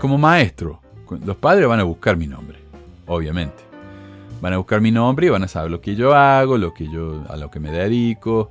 [0.00, 0.80] como maestro,
[1.24, 2.58] los padres van a buscar mi nombre,
[3.06, 3.62] obviamente.
[4.40, 6.90] Van a buscar mi nombre y van a saber lo que yo hago, lo que
[6.90, 8.50] yo, a lo que me dedico.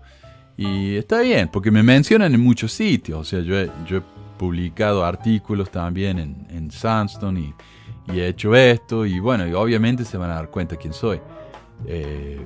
[0.56, 3.20] Y está bien, porque me mencionan en muchos sitios.
[3.20, 4.02] O sea, yo he, yo he
[4.38, 7.54] publicado artículos también en, en Sandstone y,
[8.18, 9.06] he hecho esto.
[9.06, 11.20] Y bueno, y obviamente se van a dar cuenta quién soy.
[11.86, 12.46] Eh,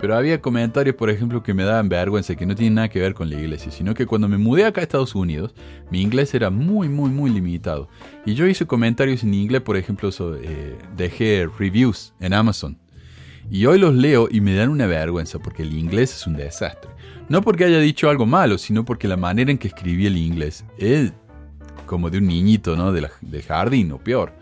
[0.00, 3.14] pero había comentarios, por ejemplo, que me daban vergüenza, que no tienen nada que ver
[3.14, 5.54] con la iglesia, sino que cuando me mudé acá a Estados Unidos,
[5.90, 7.88] mi inglés era muy, muy, muy limitado.
[8.24, 10.10] Y yo hice comentarios en inglés, por ejemplo,
[10.42, 12.78] eh, dejé reviews en Amazon.
[13.50, 16.90] Y hoy los leo y me dan una vergüenza, porque el inglés es un desastre.
[17.28, 20.64] No porque haya dicho algo malo, sino porque la manera en que escribí el inglés
[20.78, 21.12] es
[21.86, 22.92] como de un niñito, ¿no?
[22.92, 24.32] De, de jardín o peor.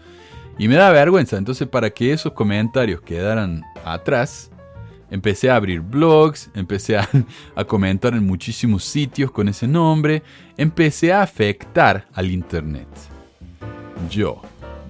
[0.59, 1.37] Y me da vergüenza.
[1.37, 4.51] Entonces, para que esos comentarios quedaran atrás,
[5.15, 6.97] Empecé a abrir blogs, empecé
[7.55, 10.25] a, comentar en muchísimos sitios con ese nombre,
[10.57, 12.89] empecé a afectar al Internet.
[14.11, 14.43] Yo,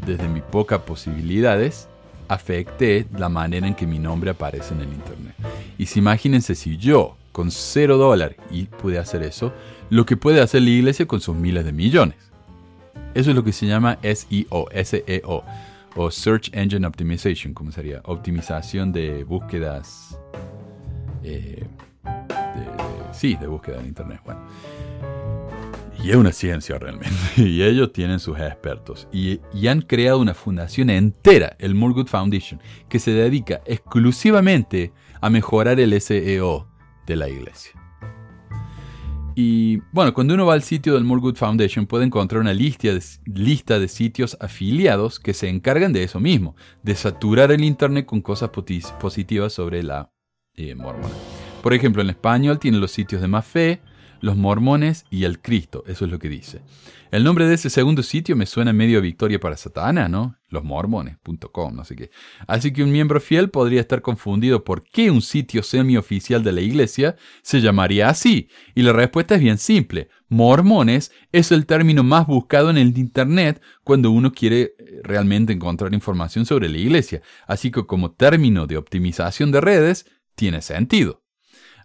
[0.07, 1.89] desde mis pocas posibilidades,
[2.27, 5.35] afecté la manera en que mi nombre aparece en el Internet.
[5.77, 9.53] Y si imagínense si yo, con cero dólares, y pude hacer eso,
[9.91, 12.17] lo que puede hacer la iglesia con sus miles de millones.
[13.13, 15.45] Eso es lo que se llama SEO, SEO
[15.97, 18.01] o Search Engine Optimization, como sería?
[18.05, 20.19] Optimización de búsquedas.
[21.23, 21.65] Eh,
[23.13, 24.21] sí, de búsqueda en Internet.
[24.25, 24.41] Bueno.
[26.03, 27.17] Y es una ciencia realmente.
[27.37, 29.09] Y ellos tienen sus expertos.
[29.13, 35.31] Y, y han creado una fundación entera, el Good Foundation, que se dedica exclusivamente a
[35.31, 36.69] mejorar el SEO
[37.07, 37.84] de la iglesia.
[39.35, 42.89] Y bueno, cuando uno va al sitio del More Good Foundation puede encontrar una lista
[42.89, 48.07] de, lista de sitios afiliados que se encargan de eso mismo, de saturar el Internet
[48.07, 50.13] con cosas positivas sobre la
[50.55, 51.15] eh, mormona.
[51.63, 53.81] Por ejemplo, en español tiene los sitios de Más Fe,
[54.21, 56.63] los mormones y el Cristo, eso es lo que dice.
[57.11, 60.37] El nombre de ese segundo sitio me suena medio victoria para Satana, ¿no?
[60.55, 62.11] Losmormones.com, no sé qué.
[62.47, 66.63] Así que un miembro fiel podría estar confundido por qué un sitio semi-oficial de la
[66.63, 68.49] iglesia se llamaría así.
[68.75, 70.09] Y la respuesta es bien simple.
[70.29, 75.93] Mormones es el término más buscado en el Internet cuando uno quiere eh, realmente encontrar
[75.93, 77.21] información sobre la iglesia.
[77.47, 81.24] Así que como término de optimización de redes, tiene sentido.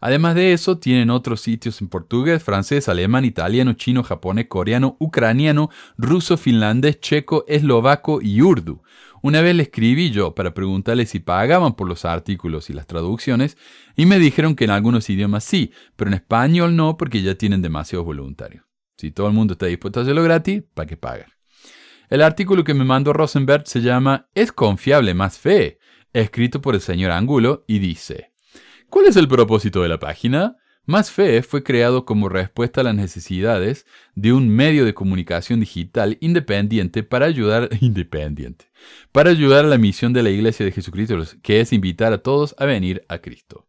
[0.02, 5.70] Además de eso, tienen otros sitios en portugués, francés, alemán, italiano, chino, japonés, coreano, ucraniano,
[5.98, 8.82] ruso, finlandés, checo, eslovaco y urdu.
[9.22, 13.58] Una vez le escribí yo para preguntarle si pagaban por los artículos y las traducciones
[13.98, 17.62] y me dijeron que en algunos idiomas sí, pero en español no porque ya tienen
[17.62, 18.64] demasiados voluntarios.
[18.98, 21.34] Si todo el mundo está dispuesto a hacerlo gratis, ¿para qué pagar?
[22.10, 25.80] El artículo que me mandó Rosenberg se llama ¿Es confiable más fe?
[26.12, 28.29] escrito por el señor Angulo y dice
[28.90, 30.58] ¿Cuál es el propósito de la página?
[30.88, 36.18] Más Fe fue creado como respuesta a las necesidades de un medio de comunicación digital
[36.22, 38.66] independiente para ayudar independiente,
[39.12, 42.56] para ayudar a la misión de la Iglesia de Jesucristo, que es invitar a todos
[42.58, 43.68] a venir a Cristo.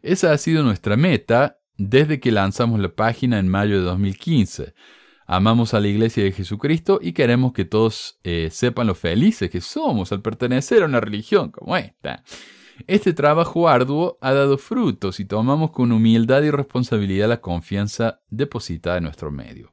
[0.00, 4.74] Esa ha sido nuestra meta desde que lanzamos la página en mayo de 2015.
[5.26, 9.60] Amamos a la Iglesia de Jesucristo y queremos que todos eh, sepan lo felices que
[9.60, 12.22] somos al pertenecer a una religión como esta.
[12.86, 18.98] Este trabajo arduo ha dado frutos y tomamos con humildad y responsabilidad la confianza depositada
[18.98, 19.72] en nuestro medio.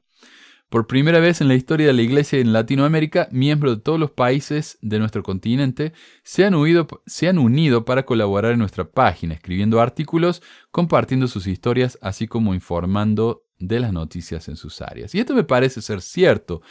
[0.70, 4.12] Por primera vez en la historia de la Iglesia en Latinoamérica, miembros de todos los
[4.12, 11.26] países de nuestro continente se han, unido para colaborar en nuestra página, escribiendo artículos, compartiendo
[11.26, 15.12] sus historias, así como informando de las noticias en sus áreas.
[15.12, 16.62] Y esto me parece ser cierto,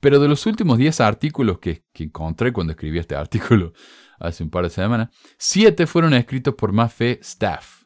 [0.00, 3.74] pero de los últimos 10 artículos que encontré cuando escribí este artículo,
[4.18, 7.84] hace un par de semanas, siete fueron escritos por Mafe Staff,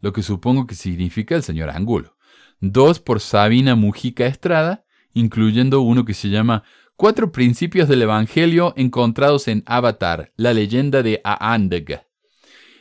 [0.00, 2.16] lo que supongo que significa el señor Angulo.
[2.60, 6.64] Dos por Sabina Mujica Estrada, incluyendo uno que se llama
[6.96, 12.06] Cuatro principios del Evangelio encontrados en Avatar, la leyenda de Aandeg,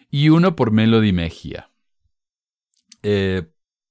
[0.09, 1.69] y uno por Melody Mejía.
[3.03, 3.43] Eh,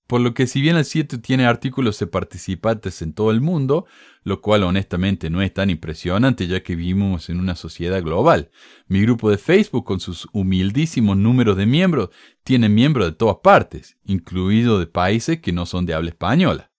[0.06, 3.86] Por lo que si bien el sitio tiene artículos de participantes en todo el mundo,
[4.22, 8.50] lo cual honestamente no es tan impresionante ya que vivimos en una sociedad global.
[8.86, 12.10] Mi grupo de Facebook con sus humildísimos números de miembros
[12.42, 16.70] tiene miembros de todas partes, incluido de países que no son de habla española.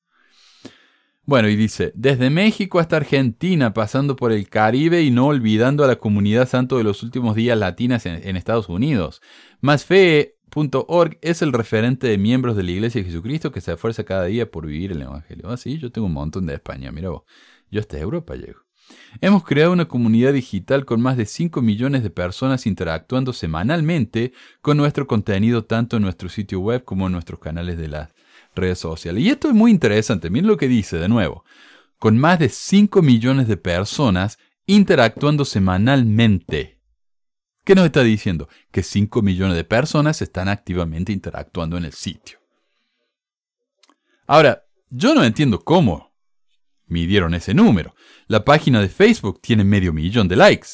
[1.27, 5.87] Bueno, y dice, desde México hasta Argentina, pasando por el Caribe y no olvidando a
[5.87, 9.23] la comunidad santo de los últimos días latinas en, Estados Unidos.
[9.59, 9.85] Más
[10.55, 14.25] Org es el referente de miembros de la Iglesia de Jesucristo que se esfuerza cada
[14.25, 15.49] día por vivir el Evangelio.
[15.49, 17.23] Ah, sí, yo tengo un montón de España, mira vos.
[17.69, 18.61] Yo hasta Europa llego.
[19.19, 24.77] Hemos creado una comunidad digital con más de 5 millones de personas interactuando semanalmente con
[24.77, 28.09] nuestro contenido tanto en nuestro sitio web como en nuestros canales de las
[28.55, 29.23] redes sociales.
[29.23, 31.43] Y esto es muy interesante, miren lo que dice de nuevo.
[31.99, 34.37] Con más de 5 millones de personas
[34.67, 36.74] interactuando semanalmente.
[37.65, 38.47] ¿Qué nos está diciendo?
[38.71, 42.37] Que 5 millones de personas están activamente interactuando en el sitio.
[44.27, 46.13] Ahora, yo no entiendo cómo
[46.85, 47.95] midieron ese número.
[48.27, 50.67] La página de Facebook tiene medio millón de likes.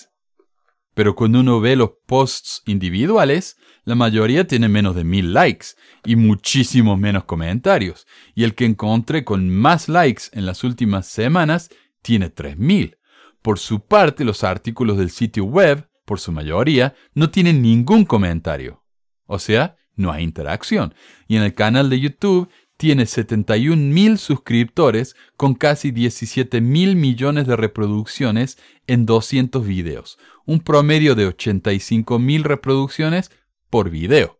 [0.93, 5.67] Pero cuando uno ve los posts individuales, la mayoría tiene menos de mil likes
[6.04, 8.06] y muchísimos menos comentarios.
[8.36, 11.69] Y el que encontré con más likes en las últimas semanas
[12.01, 12.97] tiene 3000.
[13.41, 18.84] Por su parte, los artículos del sitio web por su mayoría, no tienen ningún comentario.
[19.28, 20.93] O sea, no hay interacción.
[21.30, 27.47] Y en el canal de YouTube tiene 71 mil suscriptores con casi 17 mil millones
[27.47, 30.19] de reproducciones en 200 videos.
[30.45, 33.32] Un promedio de 85 mil reproducciones
[33.69, 34.38] por video.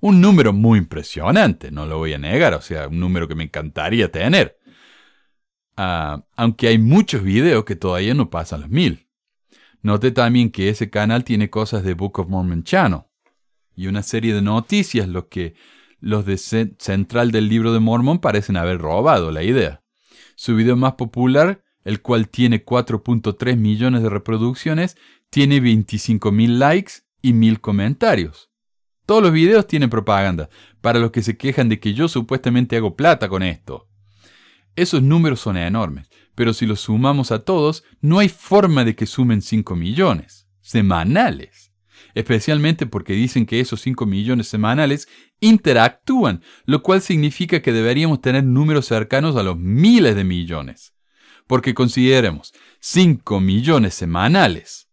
[0.00, 3.44] Un número muy impresionante, no lo voy a negar, o sea, un número que me
[3.44, 4.58] encantaría tener.
[5.76, 9.11] Ah, aunque hay muchos videos que todavía no pasan los mil.
[9.82, 13.02] Note también que ese canal tiene cosas de Book of Mormon Channel
[13.74, 15.54] y una serie de noticias, lo que
[15.98, 19.82] los de Central del Libro de Mormon parecen haber robado la idea.
[20.36, 24.96] Su video más popular, el cual tiene 4.3 millones de reproducciones,
[25.30, 28.50] tiene 25.000 likes y 1.000 comentarios.
[29.04, 30.48] Todos los videos tienen propaganda,
[30.80, 33.88] para los que se quejan de que yo supuestamente hago plata con esto.
[34.76, 39.06] Esos números son enormes pero si los sumamos a todos, no hay forma de que
[39.06, 41.72] sumen 5 millones semanales.
[42.14, 45.08] Especialmente porque dicen que esos 5 millones semanales
[45.40, 50.94] interactúan, lo cual significa que deberíamos tener números cercanos a los miles de millones.
[51.46, 54.88] Porque consideremos 5 millones semanales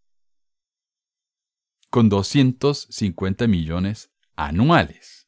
[1.89, 5.18] con 250 millones anuales.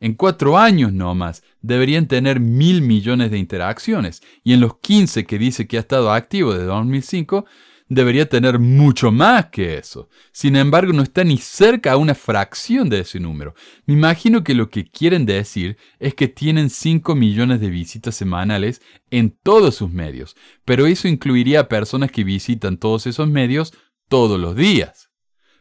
[0.00, 5.38] En cuatro años nomás deberían tener mil millones de interacciones y en los 15 que
[5.38, 7.46] dice que ha estado activo desde 2005
[7.88, 10.08] debería tener mucho más que eso.
[10.32, 13.54] Sin embargo, no está ni cerca a una fracción de ese número.
[13.86, 18.82] Me imagino que lo que quieren decir es que tienen 5 millones de visitas semanales
[19.10, 23.72] en todos sus medios, pero eso incluiría a personas que visitan todos esos medios
[24.08, 25.10] todos los días.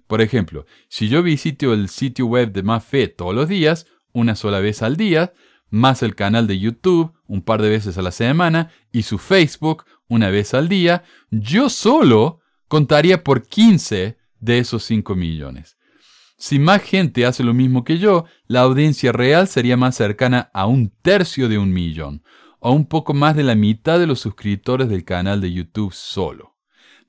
[0.08, 4.36] Por ejemplo, si yo visito el sitio web de Más Fe todos los días, una
[4.36, 5.34] sola vez al día,
[5.70, 9.84] más el canal de YouTube un par de veces a la semana y su Facebook
[10.08, 15.78] una vez al día, yo solo contaría por 15 de esos 5 millones.
[16.38, 20.66] Si más gente hace lo mismo que yo, la audiencia real sería más cercana a
[20.66, 22.24] un tercio de un millón,
[22.60, 26.55] o un poco más de la mitad de los suscriptores del canal de YouTube solo.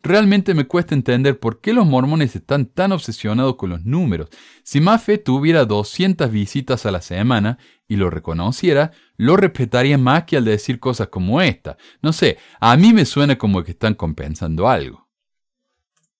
[0.06, 4.28] Realmente me cuesta entender por qué los mormones están tan obsesionados con los números.
[4.62, 10.36] Si Mafe tuviera 200 visitas a la semana y lo reconociera, lo respetaría más que
[10.36, 11.76] al decir cosas como esta.
[12.02, 15.08] No sé, a mí me suena como que están compensando algo.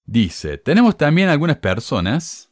[0.03, 2.51] Dice, tenemos también algunas personas,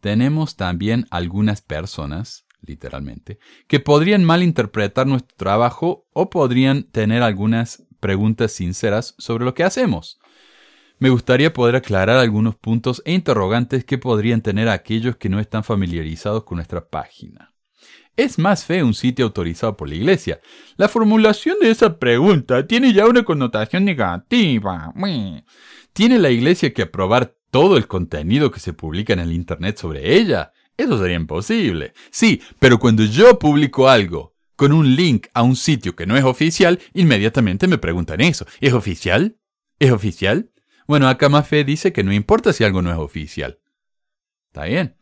[0.00, 8.52] tenemos también algunas personas, literalmente, que podrían malinterpretar nuestro trabajo o podrían tener algunas preguntas
[8.52, 10.20] sinceras sobre lo que hacemos.
[10.98, 15.62] Me gustaría poder aclarar algunos puntos e interrogantes que podrían tener aquellos que no están
[15.62, 17.52] familiarizados con nuestra página.
[18.16, 20.40] ¿Es más fe un sitio autorizado por la Iglesia?
[20.78, 24.94] La formulación de esa pregunta tiene ya una connotación negativa.
[25.92, 30.16] ¿Tiene la Iglesia que aprobar todo el contenido que se publica en el Internet sobre
[30.16, 30.52] ella?
[30.78, 31.92] Eso sería imposible.
[32.10, 36.24] Sí, pero cuando yo publico algo con un link a un sitio que no es
[36.24, 38.46] oficial, inmediatamente me preguntan eso.
[38.60, 39.36] ¿Es oficial?
[39.78, 40.50] ¿Es oficial?
[40.86, 43.58] Bueno, acá Mafe dice que no importa si algo no es oficial.
[44.48, 44.96] Está bien.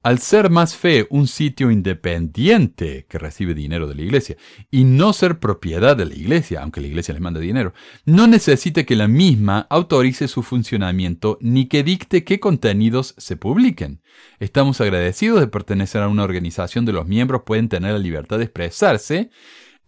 [0.00, 4.36] Al ser más fe un sitio independiente que recibe dinero de la iglesia
[4.70, 8.84] y no ser propiedad de la iglesia, aunque la iglesia les manda dinero, no necesita
[8.84, 14.00] que la misma autorice su funcionamiento ni que dicte qué contenidos se publiquen.
[14.38, 18.44] Estamos agradecidos de pertenecer a una organización de los miembros pueden tener la libertad de
[18.44, 19.30] expresarse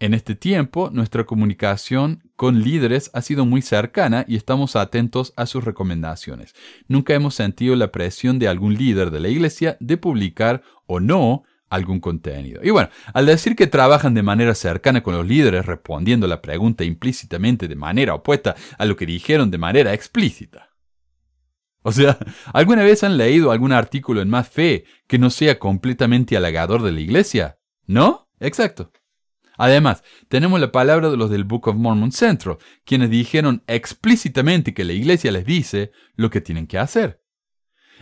[0.01, 5.45] en este tiempo, nuestra comunicación con líderes ha sido muy cercana y estamos atentos a
[5.45, 6.55] sus recomendaciones.
[6.87, 11.43] Nunca hemos sentido la presión de algún líder de la iglesia de publicar o no
[11.69, 12.59] algún contenido.
[12.63, 16.83] Y bueno, al decir que trabajan de manera cercana con los líderes respondiendo la pregunta
[16.83, 20.71] implícitamente de manera opuesta a lo que dijeron de manera explícita.
[21.83, 22.17] O sea,
[22.53, 26.91] ¿alguna vez han leído algún artículo en más fe que no sea completamente halagador de
[26.91, 27.59] la iglesia?
[27.85, 28.31] ¿No?
[28.39, 28.91] Exacto.
[29.61, 34.83] Además, tenemos la palabra de los del Book of Mormon Central, quienes dijeron explícitamente que
[34.83, 37.21] la iglesia les dice lo que tienen que hacer.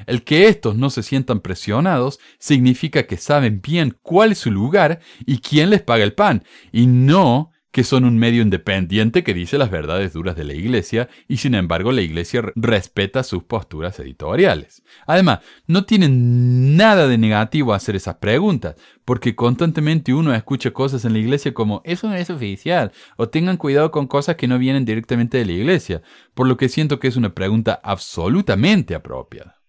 [0.07, 5.01] El que estos no se sientan presionados significa que saben bien cuál es su lugar
[5.25, 9.57] y quién les paga el pan, y no que son un medio independiente que dice
[9.57, 14.81] las verdades duras de la Iglesia y sin embargo la Iglesia respeta sus posturas editoriales.
[15.05, 21.13] Además, no tienen nada de negativo hacer esas preguntas, porque constantemente uno escucha cosas en
[21.13, 24.85] la Iglesia como eso no es oficial o tengan cuidado con cosas que no vienen
[24.85, 26.01] directamente de la Iglesia,
[26.33, 29.61] por lo que siento que es una pregunta absolutamente apropiada.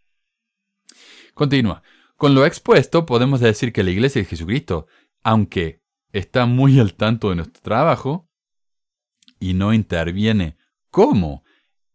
[1.35, 1.83] Continúa.
[2.17, 4.87] Con lo expuesto podemos decir que la Iglesia de Jesucristo,
[5.23, 5.80] aunque
[6.13, 8.29] está muy al tanto de nuestro trabajo
[9.39, 10.57] y no interviene
[10.91, 11.45] como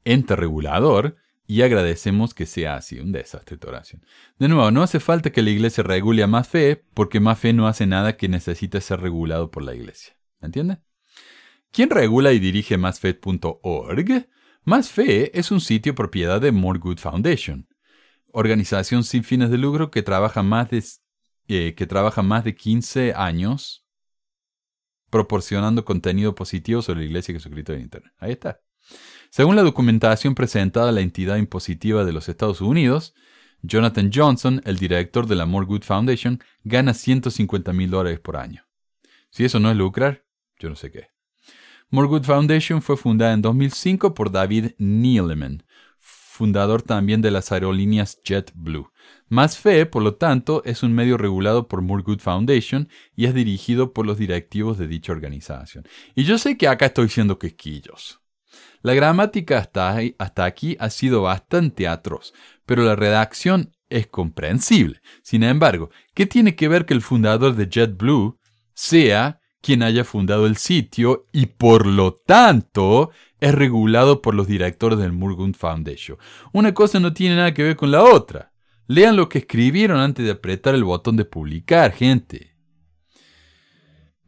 [0.03, 4.05] ente regulador y agradecemos que sea así un desastre de oración.
[4.39, 7.53] De nuevo, no hace falta que la iglesia regule a más fe porque más fe
[7.53, 10.17] no hace nada que necesite ser regulado por la iglesia.
[10.41, 10.79] ¿Entiende?
[11.71, 14.27] ¿Quién regula y dirige másfe.org?
[14.63, 17.67] Más Fe es un sitio propiedad de More Good Foundation,
[18.31, 20.83] organización sin fines de lucro que trabaja más de,
[21.47, 23.84] eh, que trabaja más de 15 años
[25.15, 28.11] proporcionando contenido positivo sobre la Iglesia Jesucristo en Internet.
[28.19, 28.59] Ahí está.
[29.29, 33.13] Según la documentación presentada a la entidad impositiva de los Estados Unidos,
[33.61, 38.65] Jonathan Johnson, el director de la More Good Foundation, gana 150 mil dólares por año.
[39.29, 40.25] Si eso no es lucrar,
[40.59, 41.07] yo no sé qué.
[41.91, 45.63] More Good Foundation fue fundada en 2005 por David Neeleman,
[46.35, 48.91] fundador también de las aerolíneas JetBlue.
[49.27, 53.33] Más Fe, por lo tanto, es un medio regulado por More Good Foundation y es
[53.33, 55.87] dirigido por los directivos de dicha organización.
[56.13, 58.19] Y yo sé que acá estoy siendo quisquillos.
[58.81, 62.33] La gramática hasta, hasta aquí ha sido bastante atroz,
[62.65, 65.01] pero la redacción es comprensible.
[65.23, 68.39] Sin embargo, ¿qué tiene que ver que el fundador de JetBlue
[68.73, 73.09] sea quien haya fundado el sitio y por lo tanto
[73.45, 76.17] es regulado por los directores del Murgun Foundation.
[76.51, 78.51] Una cosa no tiene nada que ver con la otra.
[78.87, 82.55] Lean lo que escribieron antes de apretar el botón de publicar, gente.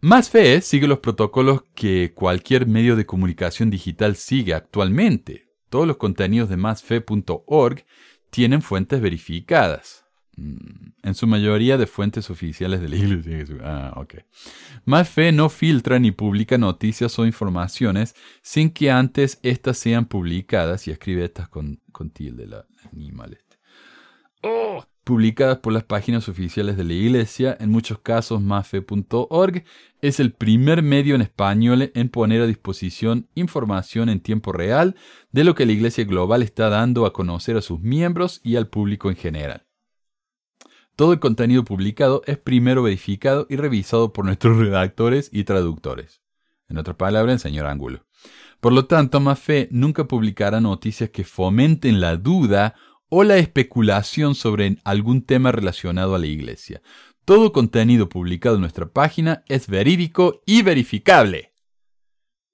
[0.02, 5.48] Más Fe sigue los protocolos que cualquier medio de comunicación digital sigue actualmente.
[5.70, 7.86] Todos los contenidos de másfe.org
[8.30, 10.06] tienen fuentes verificadas.
[10.38, 14.16] Mm, en su mayoría de fuentes oficiales de la Iglesia Ah, ok.
[14.86, 20.88] Más fe no filtra ni publica noticias o informaciones sin que antes éstas sean publicadas,
[20.88, 23.58] y escribe estas con, con tilde la animal este.
[24.44, 29.64] Oh, publicadas por las páginas oficiales de la Iglesia, en muchos casos másfe.org
[30.02, 34.96] es el primer medio en español en poner a disposición información en tiempo real
[35.32, 38.68] de lo que la Iglesia Global está dando a conocer a sus miembros y al
[38.68, 39.67] público en general.
[40.98, 46.24] Todo el contenido publicado es primero verificado y revisado por nuestros redactores y traductores.
[46.70, 48.08] En otras palabras, el señor Ángulo.
[48.60, 52.74] Por lo tanto, Mafé nunca publicará noticias que fomenten la duda
[53.10, 56.82] o la especulación sobre algún tema relacionado a la Iglesia.
[57.26, 61.54] Todo contenido publicado en nuestra página es verídico y verificable.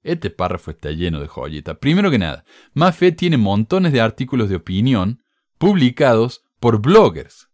[0.03, 1.79] Este párrafo está lleno de joyita.
[1.79, 5.23] Primero que nada, Mafé tiene montones de artículos de opinión
[5.57, 7.47] publicados por bloggers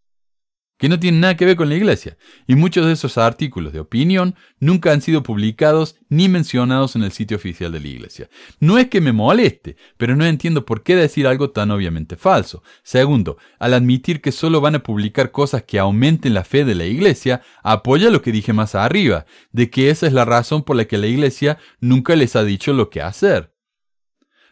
[0.79, 2.17] que no tienen nada que ver con la iglesia,
[2.47, 7.11] y muchos de esos artículos de opinión nunca han sido publicados ni mencionados en el
[7.11, 8.29] sitio oficial de la iglesia.
[8.59, 12.63] No es que me moleste, pero no entiendo por qué decir algo tan obviamente falso.
[12.81, 16.85] Segundo, al admitir que solo van a publicar cosas que aumenten la fe de la
[16.85, 20.85] iglesia, apoya lo que dije más arriba, de que esa es la razón por la
[20.85, 23.51] que la iglesia nunca les ha dicho lo que hacer.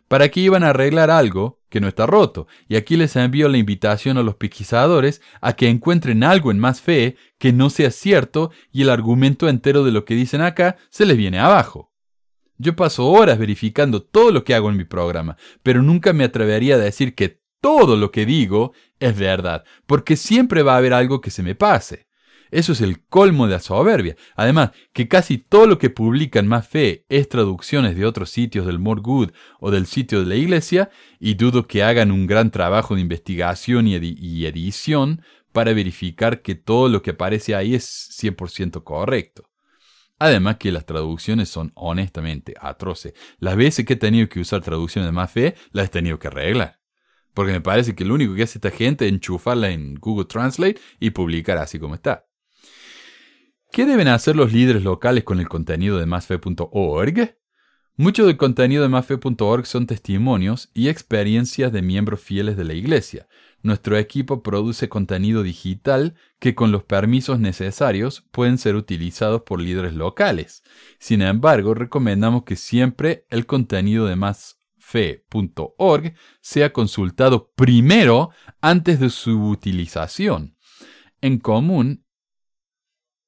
[0.08, 2.48] ¿Para qué iban a arreglar algo que no está roto?
[2.70, 6.82] Y aquí les envío la invitación a los pesquisadores a que encuentren algo en más
[6.82, 11.06] fe que no sea cierto y el argumento entero de lo que dicen acá se
[11.06, 11.92] les viene abajo.
[12.58, 16.76] Yo paso horas verificando todo lo que hago en mi programa, pero nunca me atrevería
[16.76, 21.22] a decir que todo lo que digo es verdad, porque siempre va a haber algo
[21.22, 22.07] que se me pase.
[22.52, 24.16] Eso es el colmo de la soberbia.
[24.36, 28.80] Además, que casi todo lo que publican Más Fe es traducciones de otros sitios del
[28.80, 30.90] More Good o del sitio de la iglesia,
[31.20, 35.22] y dudo que hagan un gran trabajo de investigación y, edición
[35.52, 37.86] para verificar que todo lo que aparece ahí es
[38.22, 39.50] 100% correcto.
[40.20, 43.14] Además que las traducciones son honestamente atroces.
[43.40, 46.28] Las veces que he tenido que usar traducciones de más fe, las he tenido que
[46.28, 46.80] arreglar.
[47.34, 50.80] Porque me parece que lo único que hace esta gente es enchufarla en Google Translate
[51.00, 52.27] y publicar así como está.
[53.72, 57.38] ¿Qué deben hacer los líderes locales con el contenido de másfe.org?
[58.00, 63.28] Mucho del contenido de másfe.org son testimonios y experiencias de miembros fieles de la iglesia.
[63.64, 69.94] Nuestro equipo produce contenido digital que con los permisos necesarios pueden ser utilizados por líderes
[69.94, 70.64] locales.
[71.00, 74.54] Sin embargo, recomendamos que siempre el contenido de másfe.org
[76.40, 78.30] sea consultado primero
[78.62, 80.56] antes de su utilización.
[81.20, 82.06] En común,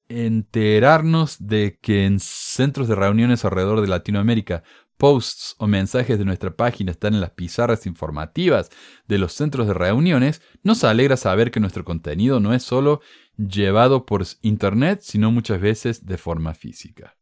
[0.10, 4.64] enterarnos de que en centros de reuniones alrededor de Latinoamérica
[4.97, 8.70] posts o mensajes de nuestra página están en las pizarras informativas
[9.07, 12.99] de los centros de reuniones, nos alegra saber que nuestro contenido no es solo
[13.38, 17.16] llevado por Internet, sino muchas veces de forma física.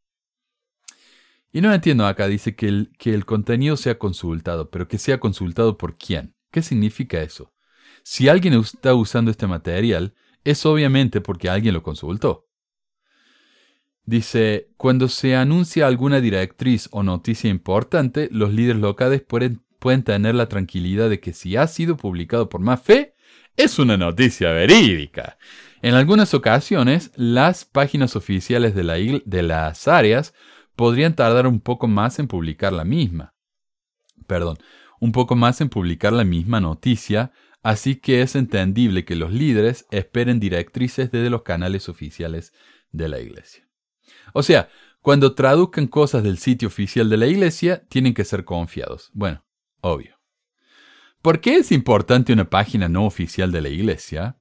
[1.52, 5.20] Y no entiendo acá, dice que el, que el contenido sea consultado, pero que sea
[5.20, 6.36] consultado por quién.
[6.52, 7.54] ¿Qué significa eso?
[8.04, 12.47] Si alguien está usando este material, es obviamente porque alguien lo consultó.
[14.08, 19.60] Dice, cuando se anuncia alguna directriz o noticia importante, los líderes locales pueden,
[20.06, 23.16] tener la tranquilidad de que si ha sido publicado por más fe,
[23.58, 25.38] es una noticia verídica.
[25.82, 30.34] En algunas ocasiones, las páginas oficiales de, la de las áreas
[30.78, 33.34] podrían tardar un poco más en publicar la misma.
[34.26, 34.58] Perdón,
[35.02, 39.86] un poco más en publicar la misma noticia, así que es entendible que los líderes
[39.92, 42.54] esperen directrices desde los canales oficiales
[42.94, 43.67] de la iglesia.
[44.34, 44.70] O sea,
[45.02, 49.10] cuando traduzcan cosas del sitio oficial de la iglesia, tienen que ser confiados.
[49.14, 49.44] Bueno,
[49.82, 50.18] obvio.
[51.22, 54.38] ¿Por qué es importante una página no oficial de la iglesia?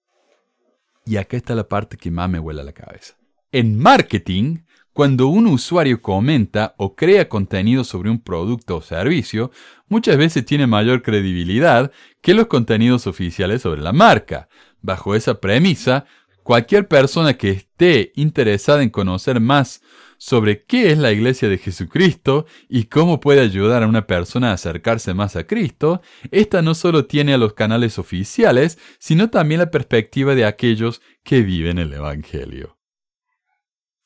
[1.04, 3.16] Y acá está la parte que más me huele a la cabeza.
[3.52, 4.58] En marketing,
[4.92, 9.50] cuando un usuario comenta o crea contenido sobre un producto o servicio,
[9.88, 11.92] muchas veces tiene mayor credibilidad
[12.22, 14.48] que los contenidos oficiales sobre la marca.
[14.80, 16.06] Bajo esa premisa,
[16.46, 19.82] Cualquier persona que esté interesada en conocer más
[20.16, 24.52] sobre qué es la Iglesia de Jesucristo y cómo puede ayudar a una persona a
[24.52, 29.72] acercarse más a Cristo, esta no solo tiene a los canales oficiales, sino también la
[29.72, 32.76] perspectiva de aquellos que viven el Evangelio.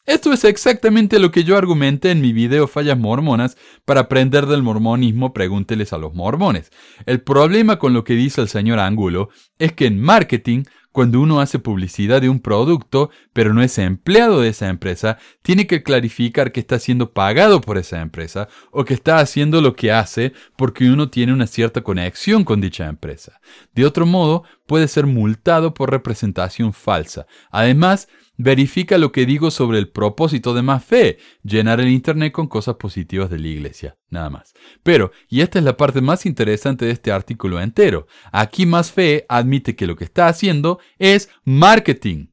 [0.07, 4.62] Esto es exactamente lo que yo argumenté en mi video Fallas Mormonas para aprender del
[4.62, 6.72] mormonismo, pregúnteles a los mormones.
[7.05, 9.28] El problema con lo que dice el señor Angulo
[9.59, 14.41] es que en marketing cuando uno hace publicidad de un producto, pero no es empleado
[14.41, 18.95] de esa empresa, tiene que clarificar que está siendo pagado por esa empresa o que
[18.95, 23.41] está haciendo lo que hace porque uno tiene una cierta conexión con dicha empresa.
[23.74, 27.26] De otro modo, puede ser multado por representación falsa.
[27.51, 28.09] Además,
[28.43, 32.76] verifica lo que digo sobre el propósito de más fe, llenar el Internet con cosas
[32.76, 34.55] positivas de la iglesia, nada más.
[34.82, 39.26] Pero, y esta es la parte más interesante de este artículo entero, aquí más fe
[39.28, 42.28] admite que lo que está haciendo es marketing.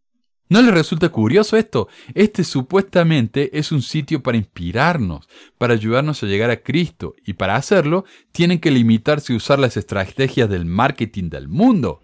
[0.49, 1.89] ¿No les resulta curioso esto?
[2.13, 5.27] Este supuestamente es un sitio para inspirarnos,
[5.57, 9.75] para ayudarnos a llegar a Cristo, y para hacerlo tienen que limitarse a usar las
[9.75, 11.99] estrategias del marketing del mundo.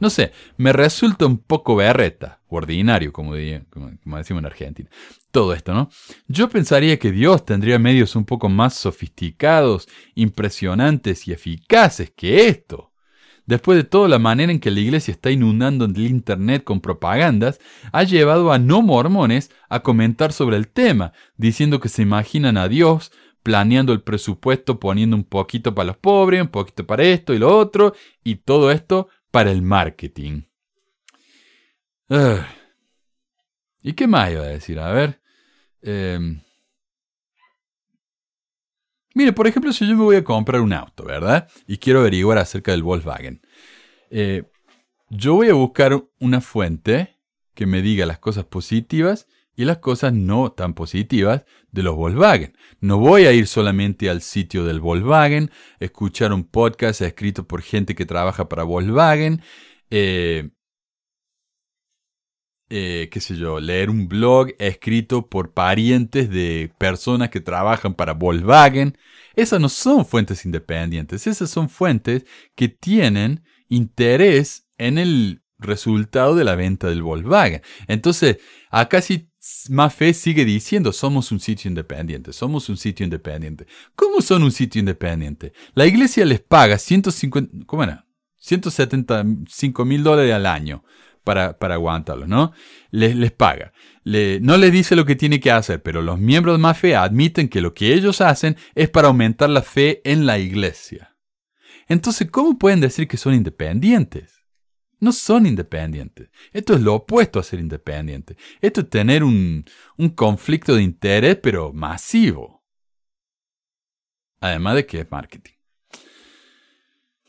[0.00, 3.32] No sé, me resulta un poco berreta, ordinario, como,
[3.70, 4.90] como, decimos en Argentina.
[5.30, 5.88] Todo esto, ¿no?
[6.28, 12.92] Yo pensaría que Dios tendría medios un poco más sofisticados, impresionantes y eficaces que esto.
[13.46, 17.60] Después de todo, la manera en que la iglesia está inundando el Internet con propagandas
[17.92, 22.68] ha llevado a no mormones a comentar sobre el tema, diciendo que se imaginan a
[22.68, 27.38] Dios planeando el presupuesto, poniendo un poquito para los pobres, un poquito para esto y
[27.38, 30.42] lo otro, y todo esto para el marketing.
[33.82, 34.78] ¿Y qué más iba a decir?
[34.78, 35.20] A ver.
[35.82, 36.40] Em,
[39.12, 41.50] mire, por ejemplo, si yo me voy a comprar un auto, ¿verdad?
[41.66, 43.44] Y quiero averiguar acerca del Volkswagen.
[44.08, 44.44] Eh,
[45.10, 47.18] yo voy a buscar una fuente
[47.54, 49.26] que me diga las cosas positivas
[49.56, 52.56] y las cosas no tan positivas de los Volkswagen.
[52.80, 55.50] No voy a ir solamente al sitio del Volkswagen,
[55.80, 59.42] escuchar un podcast escrito por gente que trabaja para Volkswagen,
[59.90, 60.50] eh,
[62.70, 68.14] eh, qué sé yo, leer un blog escrito por parientes de personas que trabajan para
[68.14, 68.98] Volkswagen.
[69.36, 72.24] Esas no son fuentes independientes, esas son fuentes
[72.54, 77.62] que tienen interés en el resultado de la venta del Volkswagen.
[77.86, 78.38] Entonces,
[78.70, 79.30] acá sí
[79.68, 83.66] Mafe sigue diciendo, somos un sitio independiente, somos un sitio independiente.
[83.94, 85.52] ¿Cómo son un sitio independiente?
[85.74, 88.06] La iglesia les paga 150, ¿cómo era?
[88.36, 90.84] 175 mil dólares al año
[91.24, 92.52] para, para aguantarlo, ¿no?
[92.90, 93.72] Les, les paga.
[94.04, 97.60] no les dice lo que tiene que hacer, pero los miembros de Mafe admiten que
[97.60, 101.16] lo que ellos hacen es para aumentar la fe en la iglesia.
[101.88, 104.43] Entonces, ¿cómo pueden decir que son independientes?
[105.04, 106.30] No son independientes.
[106.50, 108.38] Esto es lo opuesto a ser independiente.
[108.62, 109.66] Esto es tener un,
[109.98, 112.64] un conflicto de interés, pero masivo.
[114.40, 115.52] Además de que es marketing.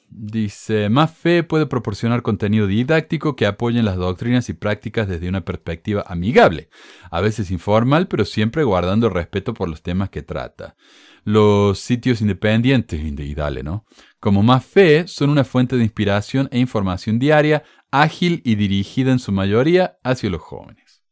[0.07, 5.41] Dice, más fe puede proporcionar contenido didáctico que apoye las doctrinas y prácticas desde una
[5.41, 6.69] perspectiva amigable,
[7.11, 10.77] a veces informal, pero siempre guardando respeto por los temas que trata.
[11.25, 13.85] Los sitios independientes, y ¿no?
[14.21, 19.19] Como más fe, son una fuente de inspiración e información diaria, ágil y dirigida en
[19.19, 21.03] su mayoría hacia los jóvenes.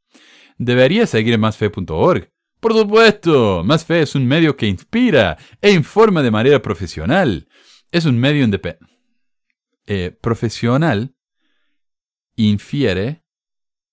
[0.57, 2.32] Debería seguir másfe.org.
[2.61, 7.49] Por supuesto, Más Fe es un medio que inspira e informa de manera profesional.
[7.91, 8.93] Es un medio independiente
[9.86, 11.14] eh, profesional
[12.36, 13.24] infiere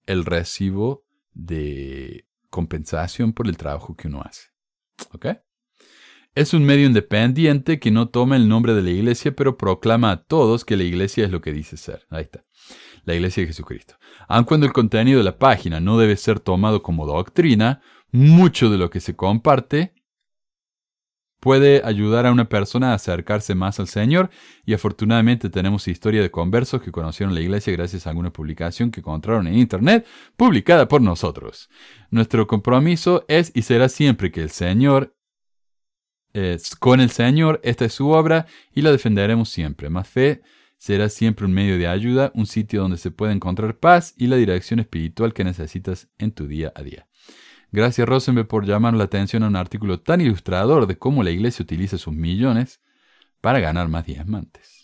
[0.07, 4.51] el recibo de compensación por el trabajo que uno hace.
[5.13, 5.27] ¿Ok?
[6.35, 10.23] Es un medio independiente que no toma el nombre de la iglesia, pero proclama a
[10.23, 12.07] todos que la iglesia es lo que dice ser.
[12.09, 12.45] Ahí está.
[13.05, 13.97] La iglesia de Jesucristo.
[14.29, 17.81] Aun cuando el contenido de la página no debe ser tomado como doctrina,
[18.13, 19.95] mucho de lo que se comparte
[21.41, 24.31] puede ayudar a una persona a acercarse más al Señor
[24.65, 29.01] y afortunadamente tenemos historia de conversos que conocieron la iglesia gracias a alguna publicación que
[29.01, 30.07] encontraron en Internet
[30.37, 31.71] publicada por nosotros.
[32.11, 35.17] Nuestro compromiso es y será siempre que el Señor,
[36.79, 39.91] con el Señor, esta es su obra y la defenderemos siempre.
[39.91, 40.43] Más fe
[40.79, 44.37] será siempre un medio de ayuda, un sitio donde se puede encontrar paz y la
[44.37, 47.07] dirección espiritual que necesitas en tu día a día.
[47.73, 51.63] Gracias Rosenberg por llamar la atención a un artículo tan ilustrador de cómo la iglesia
[51.63, 52.81] utiliza sus millones
[53.41, 54.80] para ganar más diezmantes.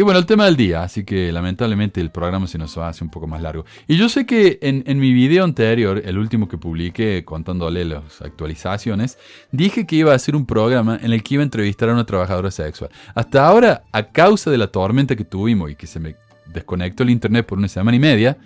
[0.00, 3.10] Y bueno, el tema del día, así que lamentablemente el programa se nos hace un
[3.10, 3.66] poco más largo.
[3.86, 8.22] Y yo sé que en, en, mi video anterior, el último que publiqué contándole las
[8.22, 9.18] actualizaciones,
[9.52, 12.06] dije que iba a hacer un programa en el que iba a entrevistar a una
[12.06, 12.90] trabajadora sexual.
[13.14, 17.10] Hasta ahora, a causa de la tormenta que tuvimos y que se me desconectó el
[17.10, 18.38] internet por una semana y media,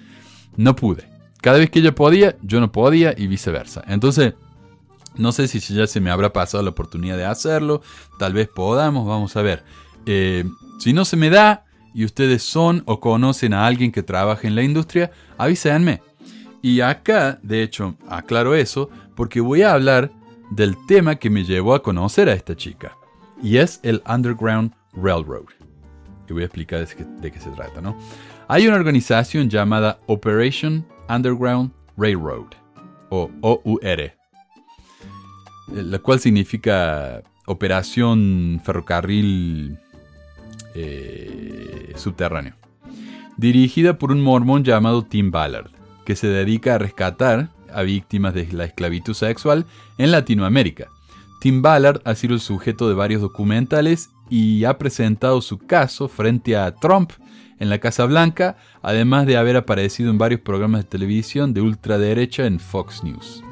[0.57, 1.09] no pude.
[1.41, 3.85] Cada vez que ella podía, yo no podía y viceversa.
[3.87, 4.35] Entonces,
[5.15, 7.81] no sé si ya se me habrá pasado la oportunidad de hacerlo.
[8.19, 9.63] Tal vez podamos, vamos a ver.
[10.05, 10.45] Eh,
[10.79, 11.64] si no se me da
[11.95, 16.03] y ustedes son o conocen a alguien que trabaja en la industria, avísenme.
[16.62, 20.11] Y acá, de hecho, aclaro eso porque voy a hablar
[20.51, 22.97] del tema que me llevó a conocer a esta chica.
[23.43, 25.45] Y es el Underground Railroad
[26.29, 27.97] y voy a explicar de qué, se trata, ¿no?
[28.49, 32.47] Hay una organización llamada Operation Underground Railroad,
[33.11, 34.14] o OUR, eh,
[35.68, 39.79] la cual significa Operación Ferrocarril
[40.75, 42.55] eh, Subterráneo,
[43.37, 45.70] dirigida por un mormón llamado Tim Ballard,
[46.05, 49.66] que se dedica a rescatar a víctimas de la esclavitud sexual
[49.99, 50.89] en Latinoamérica.
[51.41, 56.57] Tim Ballard ha sido el sujeto de varios documentales y ha presentado su caso frente
[56.57, 57.12] a Trump
[57.59, 62.47] en la Casa Blanca, además de haber aparecido en varios programas de televisión de ultraderecha
[62.47, 63.43] en Fox News.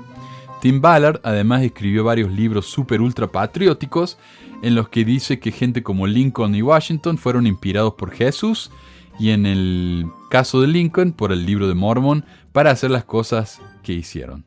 [0.60, 4.16] Tim Ballard además escribió varios libros super ultra patrióticos
[4.62, 8.70] en los que dice que gente como Lincoln y Washington fueron inspirados por Jesús
[9.18, 13.60] y en el caso de Lincoln por el libro de Mormon para hacer las cosas
[13.82, 14.46] que hicieron.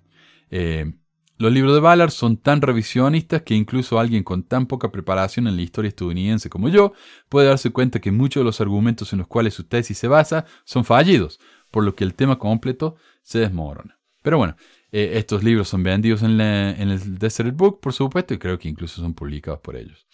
[0.49, 0.93] Eh,
[1.37, 5.57] los libros de Ballard son tan revisionistas que incluso alguien con tan poca preparación en
[5.57, 6.93] la historia estadounidense como yo
[7.27, 10.45] puede darse cuenta que muchos de los argumentos en los cuales su tesis se basa
[10.63, 11.41] son fallidos,
[11.71, 13.99] por lo que el tema completo se desmorona.
[14.21, 14.55] Pero bueno,
[14.97, 18.69] eh, estos libros son vendidos en, en el Desert Book, por supuesto, y creo que
[18.69, 20.07] incluso son publicados por ellos.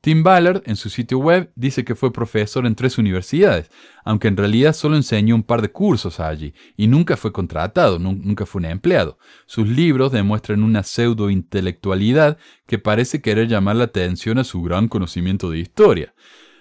[0.00, 3.70] Tim Ballard, en su sitio web, dice que fue profesor en tres universidades,
[4.04, 8.44] aunque en realidad solo enseñó un par de cursos allí y nunca fue contratado, nunca
[8.44, 9.18] fue un empleado.
[9.46, 15.48] Sus libros demuestran una pseudo-intelectualidad que parece querer llamar la atención a su gran conocimiento
[15.48, 16.12] de historia,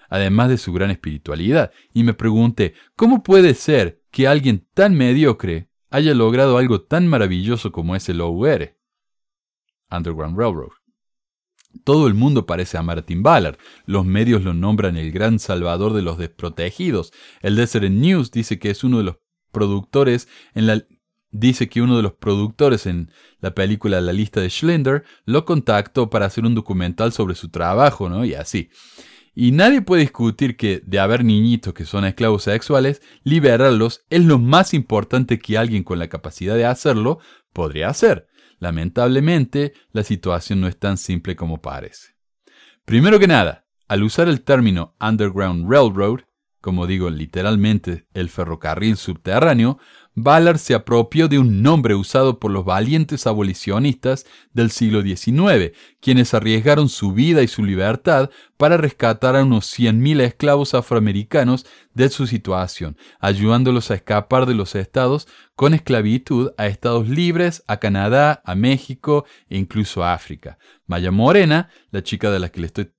[0.10, 1.72] además de su gran espiritualidad.
[1.92, 7.72] Y me pregunté, ¿cómo puede ser que alguien tan mediocre haya logrado algo tan maravilloso
[7.72, 8.76] como es el OUR?
[9.92, 10.72] Underground Railroad.
[11.84, 13.60] Todo el mundo parece amar a Tim Ballard.
[13.86, 17.14] Los medios lo nombran el gran salvador de los desprotegidos.
[17.42, 19.18] El Desert News dice que es uno de los
[19.52, 20.84] productores en la
[21.30, 26.10] dice que uno de los productores en la película La lista de Schlinder lo contactó
[26.10, 28.26] para hacer un documental sobre su trabajo, ¿no?
[28.26, 28.70] Y así.
[29.36, 34.38] Y nadie puede discutir que de haber niñitos que son esclavos sexuales, liberarlos es lo
[34.38, 37.20] más importante que alguien con la capacidad de hacerlo
[37.52, 38.28] podría hacer.
[38.60, 42.14] Lamentablemente, la situación no es tan simple como parece.
[42.86, 46.22] Primero que nada, al usar el término Underground Railroad,
[46.62, 49.80] como digo literalmente el ferrocarril subterráneo,
[50.16, 56.34] Ballard se apropió de un nombre usado por los valientes abolicionistas del siglo XIX, quienes
[56.34, 62.28] arriesgaron su vida y su libertad para rescatar a unos 100.000 esclavos afroamericanos de su
[62.28, 68.56] situación, ayudándolos a escapar de los estados con esclavitud a estados libres, a Canadá, a
[68.56, 70.58] México e incluso a África.
[70.88, 72.92] Maya Morena, la chica de la que le estoy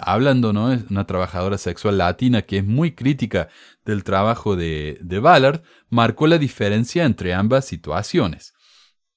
[0.00, 0.72] hablando, ¿no?
[0.72, 3.48] es una trabajadora sexual latina que es muy crítica
[3.86, 8.52] del trabajo de, de Ballard, marcó la diferencia entre ambas situaciones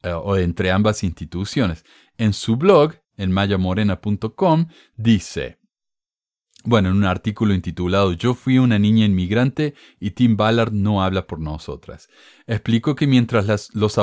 [0.03, 1.83] eh, o entre ambas instituciones.
[2.17, 5.59] En su blog, en mayamorena.com, dice,
[6.63, 11.25] bueno, en un artículo intitulado Yo fui una niña inmigrante y Tim Ballard no habla
[11.27, 12.07] por nosotras.
[12.47, 13.97] Explicó que mientras los,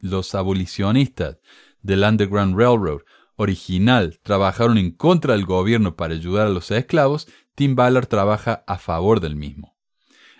[0.00, 1.38] los abolicionistas
[1.80, 3.00] del Underground Railroad
[3.36, 8.78] original trabajaron en contra del gobierno para ayudar a los esclavos, Tim Ballard trabaja a
[8.78, 9.71] favor del mismo.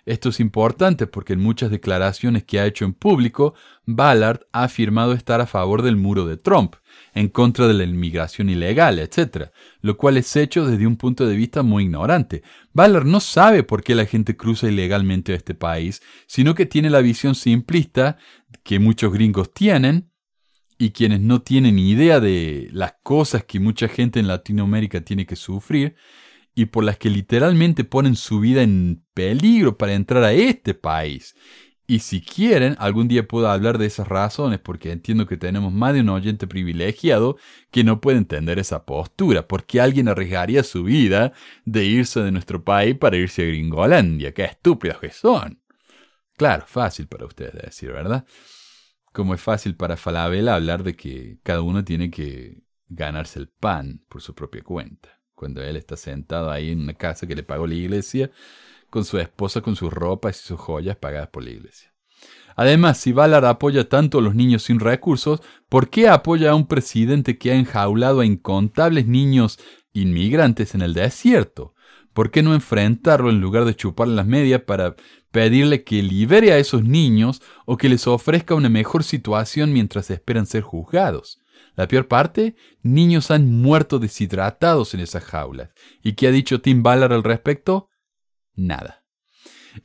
[0.05, 3.55] Esto es importante porque en muchas declaraciones que ha hecho en público,
[3.86, 6.74] Ballard ha afirmado estar a favor del muro de Trump,
[7.14, 9.50] en contra de la inmigración ilegal, etc.,
[9.80, 12.42] lo cual es hecho desde un punto de vista muy ignorante.
[12.72, 16.90] Ballard no sabe por qué la gente cruza ilegalmente a este país, sino que tiene
[16.90, 18.16] la visión simplista
[18.64, 20.12] que muchos gringos tienen,
[20.78, 25.36] y quienes no tienen idea de las cosas que mucha gente en Latinoamérica tiene que
[25.36, 25.94] sufrir,
[26.55, 31.34] y por las que literalmente ponen su vida en peligro para entrar a este país.
[31.86, 35.94] Y si quieren, algún día puedo hablar de esas razones, porque entiendo que tenemos más
[35.94, 37.36] de un oyente privilegiado
[37.70, 39.46] que no puede entender esa postura.
[39.48, 41.32] porque alguien arriesgaría su vida
[41.64, 44.32] de irse de nuestro país para irse a Gringolandia?
[44.32, 45.61] ¡Qué estúpidos que son!
[46.36, 48.24] Claro, fácil para ustedes decir, ¿verdad?
[49.12, 54.05] Como es fácil para Falabella hablar de que cada uno tiene que ganarse el pan
[54.09, 57.66] por su propia cuenta cuando él está sentado ahí en una casa que le pagó
[57.66, 58.30] la iglesia,
[58.90, 61.93] con su esposa, con sus ropas y sus joyas pagadas por la iglesia.
[62.55, 66.68] Además, si Ballard apoya tanto a los niños sin recursos, ¿por qué apoya a un
[66.68, 69.59] presidente que ha enjaulado a incontables niños
[69.93, 71.74] inmigrantes en el desierto?
[72.12, 74.95] ¿Por qué no enfrentarlo en lugar de chuparle las medias para
[75.32, 80.47] pedirle que libere a esos niños o que les ofrezca una mejor situación mientras esperan
[80.47, 81.41] ser juzgados?
[81.75, 85.70] La peor parte, niños han muerto deshidratados en esas jaulas.
[86.03, 87.89] ¿Y qué ha dicho Tim Ballard al respecto?
[88.55, 89.03] Nada.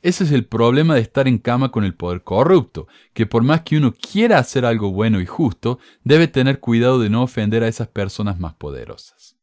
[0.02, 3.62] Ese es el problema de estar en cama con el poder corrupto, que por más
[3.62, 7.68] que uno quiera hacer algo bueno y justo, debe tener cuidado de no ofender a
[7.68, 9.38] esas personas más poderosas.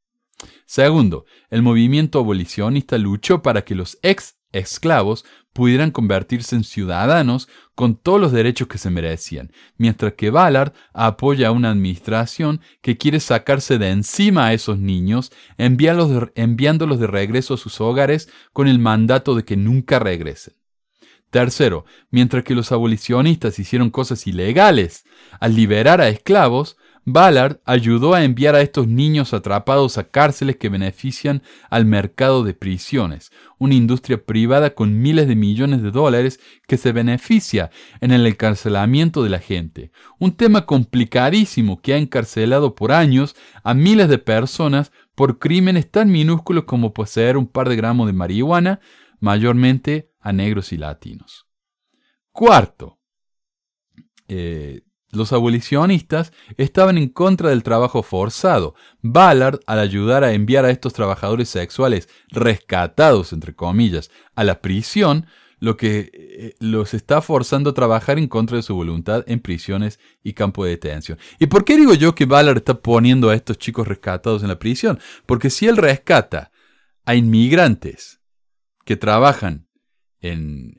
[0.65, 7.95] Segundo, el movimiento abolicionista luchó para que los ex esclavos pudieran convertirse en ciudadanos con
[7.95, 13.21] todos los derechos que se merecían, mientras que Ballard apoya a una administración que quiere
[13.21, 19.33] sacarse de encima a esos niños, enviándolos de regreso a sus hogares con el mandato
[19.33, 20.55] de que nunca regresen.
[21.29, 25.05] Tercero, mientras que los abolicionistas hicieron cosas ilegales
[25.39, 26.77] al liberar a esclavos,
[27.07, 32.55] Ballard ayudó a enviar a estos niños atrapados a cárceles que benefician al mercado de
[32.55, 37.69] prisiones, una industria privada con miles de millones de dólares que se beneficia
[38.01, 39.91] en el encarcelamiento de la gente.
[40.17, 46.11] Un tema complicadísimo que ha encarcelado por años a miles de personas por crímenes tan
[46.11, 48.79] minúsculos como poseer un par de gramos de marihuana,
[49.19, 51.45] mayormente a negros y latinos.
[52.31, 52.99] Cuarto,
[54.27, 54.81] eh,
[55.15, 58.75] los abolicionistas estaban en contra del trabajo forzado.
[59.01, 65.27] Ballard, al ayudar a enviar a estos trabajadores sexuales rescatados, entre comillas, a la prisión,
[65.59, 69.99] lo que eh, los está forzando a trabajar en contra de su voluntad en prisiones
[70.23, 71.17] y campo de detención.
[71.39, 74.59] ¿Y por qué digo yo que Ballard está poniendo a estos chicos rescatados en la
[74.59, 74.99] prisión?
[75.25, 76.51] Porque si él rescata
[77.05, 78.19] a inmigrantes
[78.83, 79.67] que trabajan
[80.19, 80.75] en,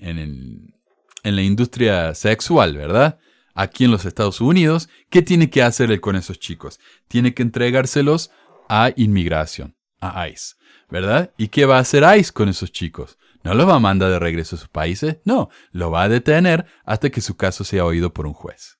[1.27, 3.19] en la industria sexual, ¿verdad?
[3.57, 6.79] Aquí en los Estados Unidos, ¿qué tiene que hacer él con esos chicos?
[7.09, 8.31] Tiene que entregárselos
[8.69, 10.55] a inmigración, a ICE,
[10.89, 11.33] ¿verdad?
[11.37, 13.19] ¿Y qué va a hacer ICE con esos chicos?
[13.43, 15.19] ¿No los va a mandar de regreso a sus países?
[15.25, 18.79] No, lo va a detener hasta que su caso sea oído por un juez.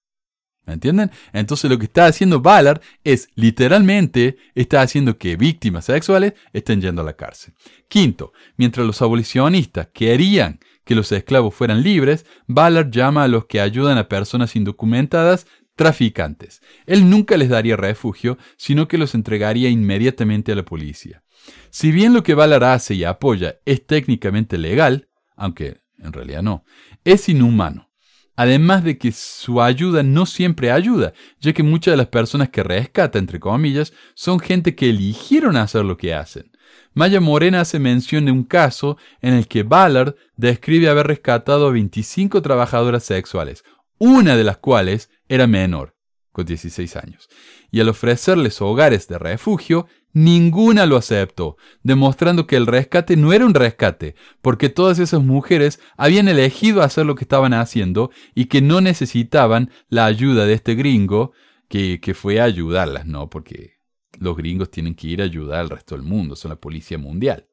[0.67, 1.13] ¿Me entienden?
[1.33, 7.03] Entonces lo que está haciendo Ballard es literalmente está haciendo que víctimas sexuales estén yendo
[7.03, 7.55] a la cárcel.
[7.89, 13.61] Quinto, mientras los abolicionistas querían que los esclavos fueran libres, Ballard llama a los que
[13.61, 16.63] ayudan a personas indocumentadas traficantes.
[16.87, 21.25] Él nunca les daría refugio, sino que los entregaría inmediatamente a la policía.
[21.71, 26.65] Si bien lo que Ballard hace y apoya es técnicamente legal, aunque en realidad no,
[27.05, 27.91] es inhumano.
[28.37, 32.63] Además de que su ayuda no siempre ayuda, ya que muchas de las personas que
[32.63, 36.53] rescata, entre comillas, son gente que eligieron hacer lo que hacen.
[36.97, 41.71] Maya Morena hace mención de un caso en el que Ballard describe haber rescatado a
[41.71, 43.65] 25 trabajadoras sexuales,
[43.99, 45.95] una de las cuales era menor,
[46.33, 47.29] con 16 años,
[47.71, 53.45] y al ofrecerles hogares de refugio, ninguna lo aceptó, demostrando que el rescate no era
[53.45, 58.63] un rescate, porque todas esas mujeres habían elegido hacer lo que estaban haciendo y que
[58.63, 61.33] no necesitaban la ayuda de este gringo
[61.69, 63.29] que, que fue a ayudarlas, ¿no?
[63.29, 63.76] Porque
[64.19, 67.47] los gringos tienen que ir a ayudar al resto del mundo, son la policía mundial.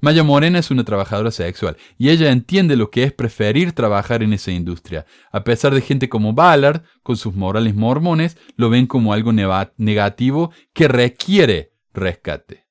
[0.00, 4.32] Maya Morena es una trabajadora sexual y ella entiende lo que es preferir trabajar en
[4.32, 5.06] esa industria.
[5.30, 10.52] A pesar de gente como Ballard, con sus morales mormones, lo ven como algo negativo
[10.72, 12.66] que requiere rescate.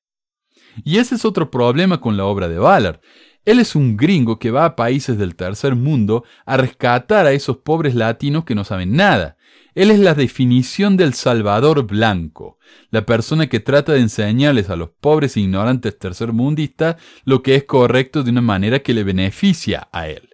[0.84, 3.00] Y ese es otro problema con la obra de Ballard.
[3.44, 7.58] Él es un gringo que va a países del tercer mundo a rescatar a esos
[7.58, 9.36] pobres latinos que no saben nada.
[9.74, 12.58] Él es la definición del salvador blanco,
[12.90, 17.64] la persona que trata de enseñarles a los pobres e ignorantes tercermundistas lo que es
[17.64, 20.28] correcto de una manera que le beneficia a él.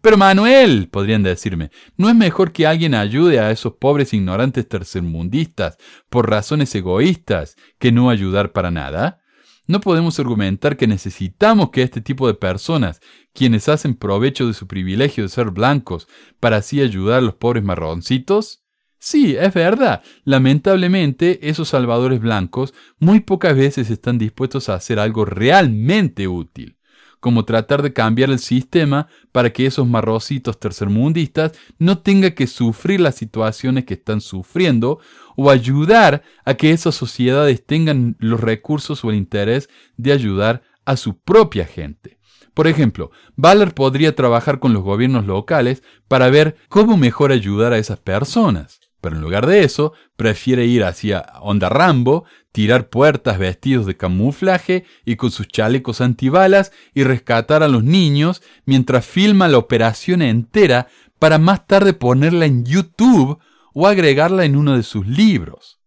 [0.00, 5.76] Pero Manuel, podrían decirme, ¿no es mejor que alguien ayude a esos pobres ignorantes tercermundistas
[6.08, 9.22] por razones egoístas que no ayudar para nada?
[9.68, 13.00] No podemos argumentar que necesitamos que este tipo de personas,
[13.34, 16.08] quienes hacen provecho de su privilegio de ser blancos,
[16.40, 18.64] para así ayudar a los pobres marroncitos?
[18.98, 20.02] Sí, es verdad.
[20.24, 26.78] Lamentablemente, esos salvadores blancos muy pocas veces están dispuestos a hacer algo realmente útil
[27.20, 33.00] como tratar de cambiar el sistema para que esos marrocitos tercermundistas no tengan que sufrir
[33.00, 35.00] las situaciones que están sufriendo
[35.40, 40.96] o ayudar a que esas sociedades tengan los recursos o el interés de ayudar a
[40.96, 42.18] su propia gente.
[42.54, 47.78] Por ejemplo, Ballard podría trabajar con los gobiernos locales para ver cómo mejor ayudar a
[47.78, 48.80] esas personas.
[49.00, 54.86] Pero en lugar de eso, prefiere ir hacia Onda Rambo, tirar puertas vestidos de camuflaje
[55.04, 60.88] y con sus chalecos antibalas y rescatar a los niños mientras filma la operación entera
[61.20, 63.38] para más tarde ponerla en YouTube
[63.80, 65.78] o agregarla en uno de sus libros.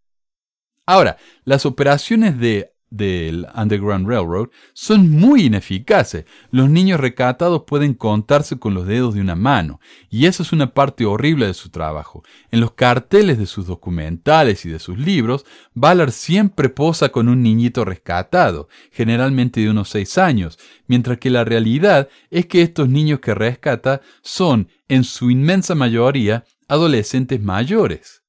[0.86, 6.26] Ahora, las operaciones de del Underground Railroad son muy ineficaces.
[6.52, 9.80] Los niños recatados pueden contarse con los dedos de una mano,
[10.10, 12.22] y eso es una parte horrible de su trabajo.
[12.52, 17.42] En los carteles de sus documentales y de sus libros, Ballard siempre posa con un
[17.42, 23.22] niñito rescatado, generalmente de unos seis años, mientras que la realidad es que estos niños
[23.22, 28.24] que rescata son, en su inmensa mayoría, adolescentes mayores.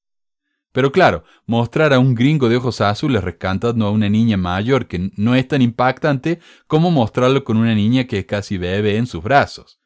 [0.73, 5.11] Pero claro, mostrar a un gringo de ojos azules rescatando a una niña mayor que
[5.15, 9.23] no es tan impactante como mostrarlo con una niña que es casi bebé en sus
[9.23, 9.79] brazos.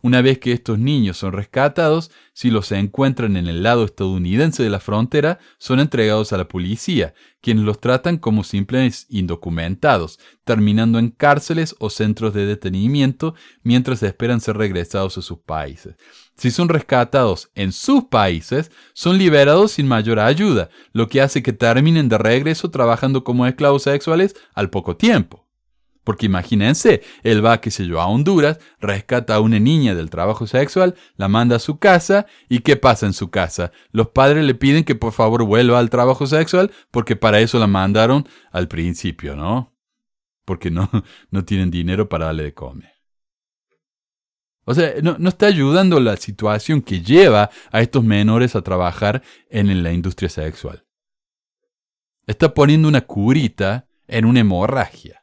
[0.00, 4.70] Una vez que estos niños son rescatados, si los encuentran en el lado estadounidense de
[4.70, 11.10] la frontera, son entregados a la policía, quienes los tratan como simples indocumentados, terminando en
[11.10, 13.34] cárceles o centros de detenimiento
[13.64, 15.96] mientras esperan ser regresados a sus países.
[16.36, 21.52] Si son rescatados en sus países, son liberados sin mayor ayuda, lo que hace que
[21.52, 25.47] terminen de regreso trabajando como esclavos sexuales al poco tiempo.
[26.08, 30.46] Porque imagínense, él va, qué sé yo, a Honduras, rescata a una niña del trabajo
[30.46, 33.72] sexual, la manda a su casa, y ¿qué pasa en su casa?
[33.92, 37.66] Los padres le piden que por favor vuelva al trabajo sexual, porque para eso la
[37.66, 39.76] mandaron al principio, ¿no?
[40.46, 40.88] Porque no,
[41.30, 42.94] no tienen dinero para darle de comer.
[44.64, 49.22] O sea, no, no, está ayudando la situación que lleva a estos menores a trabajar
[49.50, 50.86] en la industria sexual.
[52.26, 55.17] Está poniendo una curita en una hemorragia.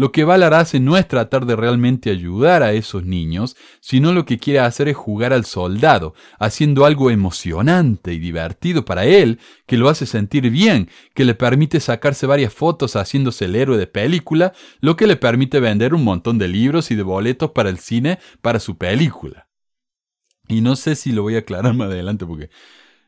[0.00, 4.24] Lo que Valar hace no es tratar de realmente ayudar a esos niños, sino lo
[4.24, 9.76] que quiere hacer es jugar al soldado, haciendo algo emocionante y divertido para él, que
[9.76, 14.54] lo hace sentir bien, que le permite sacarse varias fotos haciéndose el héroe de película,
[14.80, 18.20] lo que le permite vender un montón de libros y de boletos para el cine
[18.40, 19.48] para su película.
[20.48, 22.48] Y no sé si lo voy a aclarar más adelante porque,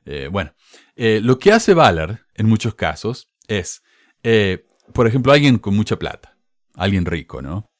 [0.04, 0.52] eh, bueno,
[0.96, 3.82] eh, lo que hace Valar en muchos casos es,
[4.22, 6.31] eh, por ejemplo, alguien con mucha plata
[6.74, 7.70] alguien rico, ¿no?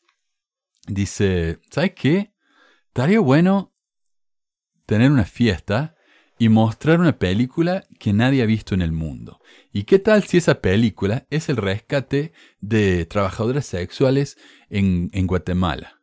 [0.86, 2.32] Dice, ¿sabes qué?
[2.88, 3.72] Estaría bueno
[4.86, 5.94] tener una fiesta
[6.38, 9.40] y mostrar una película que nadie ha visto en el mundo.
[9.72, 14.36] ¿Y qué tal si esa película es el rescate de trabajadoras sexuales
[14.68, 16.00] en, en Guatemala?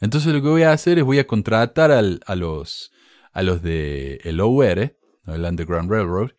[0.00, 2.92] Entonces lo que voy a hacer es voy a contratar al- a los
[3.34, 6.32] a los de el OR, el Underground Railroad,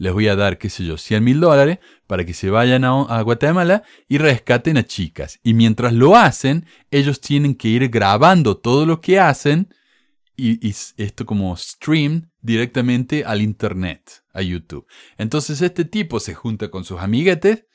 [0.00, 3.20] les voy a dar, qué sé yo, 100 mil dólares para que se vayan a,
[3.20, 5.38] Guatemala y rescaten a chicas.
[5.42, 9.68] Y mientras lo hacen, ellos tienen que ir grabando todo lo que hacen
[10.34, 14.86] y, y esto como stream directamente al internet, a YouTube.
[15.18, 17.66] Entonces este tipo se junta con sus amiguetes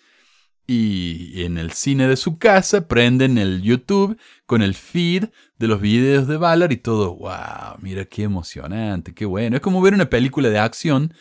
[0.65, 4.17] y en el cine de su casa prenden el YouTube
[4.47, 5.25] con el feed
[5.59, 9.57] de los videos de Valar y todo, wow, mira qué emocionante, qué bueno.
[9.57, 11.13] Es como ver una película de acción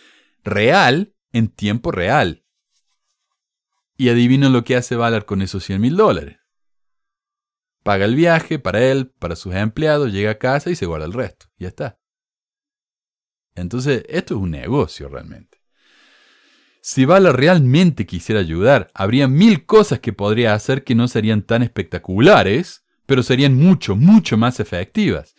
[0.44, 2.44] real en tiempo real.
[3.96, 6.38] Y adivinen lo que hace Valar con esos 100 mil dólares.
[7.82, 11.12] Paga el viaje para él, para sus empleados, llega a casa y se guarda el
[11.12, 11.46] resto.
[11.58, 11.98] Ya está.
[13.54, 15.58] Entonces, esto es un negocio realmente.
[16.80, 21.62] Si Vala realmente quisiera ayudar, habría mil cosas que podría hacer que no serían tan
[21.62, 25.34] espectaculares, pero serían mucho, mucho más efectivas.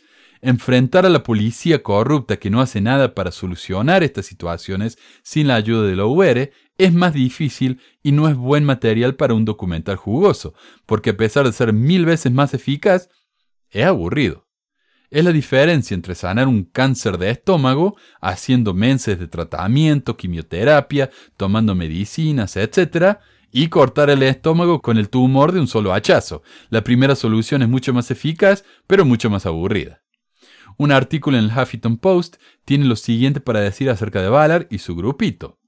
[0.47, 5.55] Enfrentar a la policía corrupta que no hace nada para solucionar estas situaciones sin la
[5.55, 9.95] ayuda de la UR es más difícil y no es buen material para un documental
[9.95, 10.53] jugoso,
[10.85, 13.09] porque a pesar de ser mil veces más eficaz,
[13.71, 14.45] es aburrido.
[15.09, 21.73] Es la diferencia entre sanar un cáncer de estómago haciendo meses de tratamiento, quimioterapia, tomando
[21.73, 23.17] medicinas, etc.,
[23.51, 26.43] y cortar el estómago con el tumor de un solo hachazo.
[26.69, 30.05] La primera solución es mucho más eficaz, pero mucho más aburrida.
[30.78, 34.80] Un artículo en el Huffington Post tiene lo siguiente para decir acerca de Valar y
[34.80, 35.59] su grupito.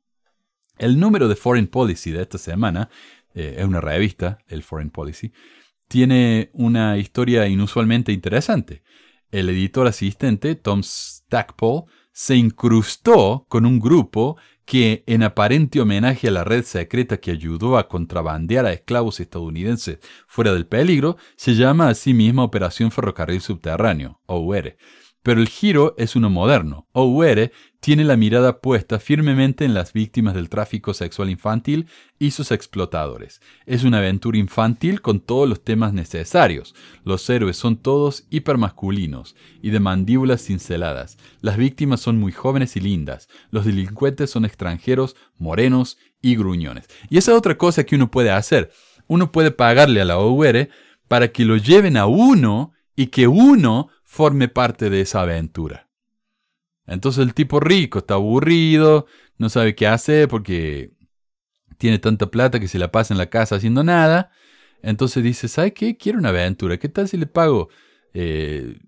[0.78, 2.90] El número de Foreign Policy de esta semana,
[3.34, 5.32] eh, es una revista, el Foreign Policy,
[5.88, 8.84] tiene una historia inusualmente interesante.
[9.32, 14.38] El editor asistente, Tom Stackpole, se incrustó con un grupo
[14.68, 20.00] que, en aparente homenaje a la red secreta que ayudó a contrabandear a esclavos estadounidenses
[20.28, 24.76] fuera del peligro, se llama a sí misma Operación Ferrocarril Subterráneo, OUR.
[25.28, 26.88] Pero el giro es uno moderno.
[26.94, 27.52] OUR
[27.82, 33.42] tiene la mirada puesta firmemente en las víctimas del tráfico sexual infantil y sus explotadores.
[33.66, 36.76] Es una aventura infantil con todos los temas necesarios.
[37.04, 41.18] Los héroes son todos hipermasculinos y de mandíbulas cinceladas.
[41.42, 43.28] Las víctimas son muy jóvenes y lindas.
[43.52, 46.88] Los delincuentes son extranjeros, morenos y gruñones.
[47.10, 48.72] Y esa es otra cosa que uno puede hacer.
[49.08, 50.70] Uno puede pagarle a la OUR
[51.10, 55.90] para que lo lleven a uno y que uno forme parte de esa aventura.
[56.88, 59.06] Entonces el tipo rico está aburrido,
[59.38, 60.94] no sabe qué hacer porque
[61.78, 64.32] tiene tanta plata que se la pasa en la casa haciendo nada.
[64.82, 65.98] Entonces dice, ¿sabe qué?
[65.98, 66.78] Quiero una aventura.
[66.78, 67.68] ¿Qué tal si le pago
[68.14, 68.80] eh,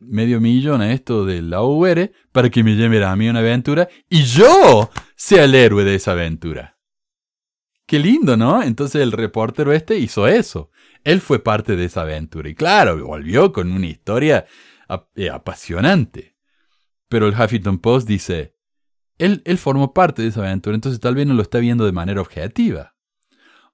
[0.00, 3.86] medio millón a esto de la UR para que me lleve a mí una aventura
[4.08, 6.78] y yo sea el héroe de esa aventura?
[7.84, 8.62] Qué lindo, ¿no?
[8.62, 10.70] Entonces el reportero este hizo eso.
[11.08, 14.44] Él fue parte de esa aventura y claro, volvió con una historia
[15.16, 16.36] eh, apasionante.
[17.08, 18.54] Pero el Huffington Post dice,
[19.16, 22.20] él, formó parte de esa aventura, entonces tal vez no lo está viendo de manera
[22.20, 22.94] objetiva.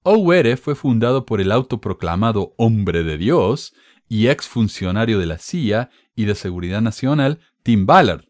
[0.05, 3.75] OUR fue fundado por el autoproclamado hombre de Dios
[4.09, 8.27] y exfuncionario de la CIA y de Seguridad Nacional, Tim Ballard.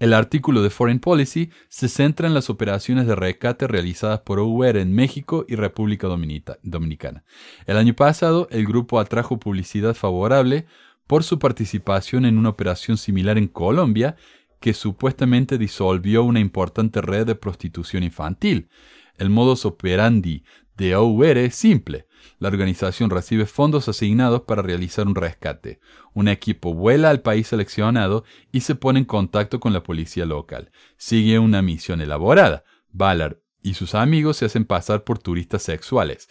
[0.00, 4.78] El artículo de Foreign Policy se centra en las operaciones de rescate realizadas por OUR
[4.78, 7.22] en México y República Dominica- Dominicana.
[7.66, 10.64] El año pasado, el grupo atrajo publicidad favorable
[11.06, 14.16] por su participación en una operación similar en Colombia
[14.58, 18.70] que supuestamente disolvió una importante red de prostitución infantil.
[19.18, 20.44] El modus operandi
[20.78, 22.06] de OUR es simple.
[22.38, 25.80] La organización recibe fondos asignados para realizar un rescate.
[26.14, 30.70] Un equipo vuela al país seleccionado y se pone en contacto con la policía local.
[30.96, 32.64] Sigue una misión elaborada.
[32.92, 36.28] Ballard y sus amigos se hacen pasar por turistas sexuales.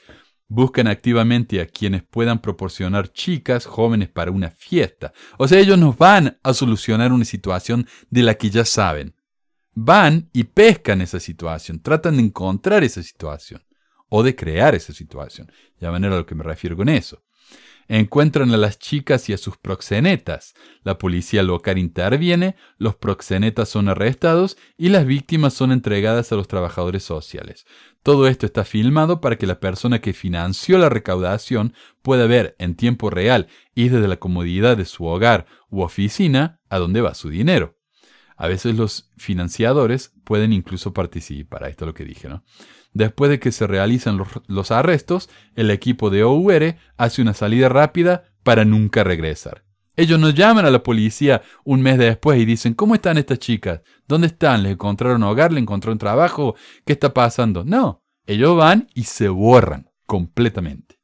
[0.47, 5.13] Buscan activamente a quienes puedan proporcionar chicas jóvenes para una fiesta.
[5.37, 9.13] O sea, ellos nos van a solucionar una situación de la que ya saben.
[9.75, 13.61] Van y pescan esa situación, tratan de encontrar esa situación
[14.09, 15.51] o de crear esa situación.
[15.79, 17.23] Ya manera a lo que me refiero con eso.
[17.91, 20.53] Encuentran a las chicas y a sus proxenetas.
[20.83, 26.47] La policía local interviene, los proxenetas son arrestados y las víctimas son entregadas a los
[26.47, 27.65] trabajadores sociales.
[28.03, 32.75] Todo esto está filmado para que la persona que financió la recaudación pueda ver en
[32.75, 37.29] tiempo real y desde la comodidad de su hogar u oficina a dónde va su
[37.29, 37.75] dinero.
[38.37, 41.63] A veces los financiadores pueden incluso participar.
[41.63, 42.43] Ahí está lo que dije, ¿no?
[42.93, 48.23] Después de que se realizan los, arrestos, el equipo de OUR hace una salida rápida
[48.43, 49.63] para nunca regresar.
[49.95, 53.81] Ellos nos llaman a la policía un mes después y dicen, ¿cómo están estas chicas?
[54.07, 54.63] ¿Dónde están?
[54.63, 55.51] ¿Les encontraron hogar?
[55.51, 56.55] ¿Les encontraron trabajo?
[56.85, 57.63] ¿Qué está pasando?
[57.63, 60.99] No, ellos van y se borran completamente.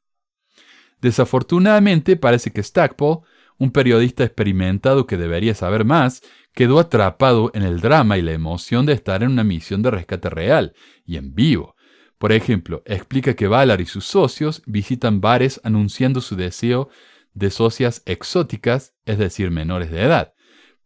[1.00, 3.20] Desafortunadamente parece que Stackpole
[3.58, 6.22] un periodista experimentado que debería saber más,
[6.52, 10.30] quedó atrapado en el drama y la emoción de estar en una misión de rescate
[10.30, 10.74] real
[11.04, 11.75] y en vivo.
[12.18, 16.88] Por ejemplo, explica que Valar y sus socios visitan bares anunciando su deseo
[17.34, 20.32] de socias exóticas, es decir, menores de edad,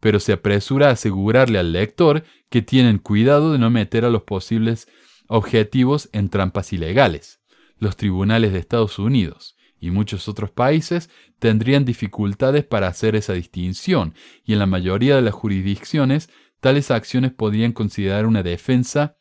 [0.01, 4.23] pero se apresura a asegurarle al lector que tienen cuidado de no meter a los
[4.23, 4.89] posibles
[5.27, 7.39] objetivos en trampas ilegales.
[7.77, 11.09] Los tribunales de Estados Unidos y muchos otros países
[11.39, 14.13] tendrían dificultades para hacer esa distinción,
[14.43, 16.29] y en la mayoría de las jurisdicciones
[16.59, 19.17] tales acciones podrían considerar una defensa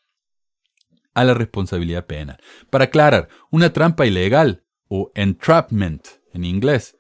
[1.21, 2.39] a la responsabilidad penal.
[2.71, 6.97] Para aclarar, una trampa ilegal, o entrapment en inglés,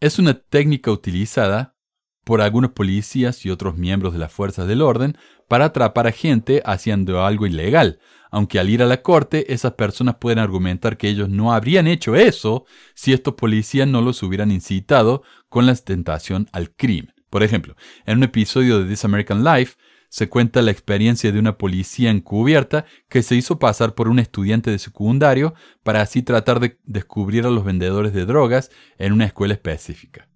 [0.00, 1.76] es una técnica utilizada
[2.24, 5.16] por algunos policías y otros miembros de las fuerzas del orden
[5.48, 8.00] para atrapar a gente haciendo algo ilegal,
[8.30, 12.16] aunque al ir a la corte esas personas pueden argumentar que ellos no habrían hecho
[12.16, 17.14] eso si estos policías no los hubieran incitado con la tentación al crimen.
[17.30, 17.76] Por ejemplo,
[18.06, 19.76] en un episodio de This American Life
[20.12, 24.70] se cuenta la experiencia de una policía encubierta que se hizo pasar por un estudiante
[24.70, 29.54] de secundario para así tratar de descubrir a los vendedores de drogas en una escuela
[29.54, 30.28] específica.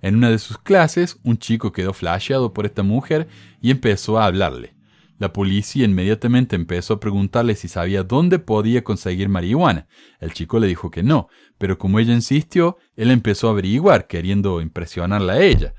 [0.00, 3.26] En una de sus clases, un chico quedó flasheado por esta mujer
[3.60, 4.76] y empezó a hablarle.
[5.18, 9.88] La policía inmediatamente empezó a preguntarle si sabía dónde podía conseguir marihuana.
[10.20, 14.60] El chico le dijo que no, pero como ella insistió, él empezó a averiguar, queriendo
[14.60, 15.74] impresionarla a ella,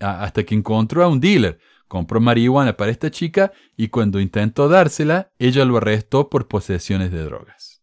[0.00, 1.58] hasta que encontró a un dealer.
[1.92, 7.22] Compró marihuana para esta chica y cuando intentó dársela, ella lo arrestó por posesiones de
[7.22, 7.82] drogas.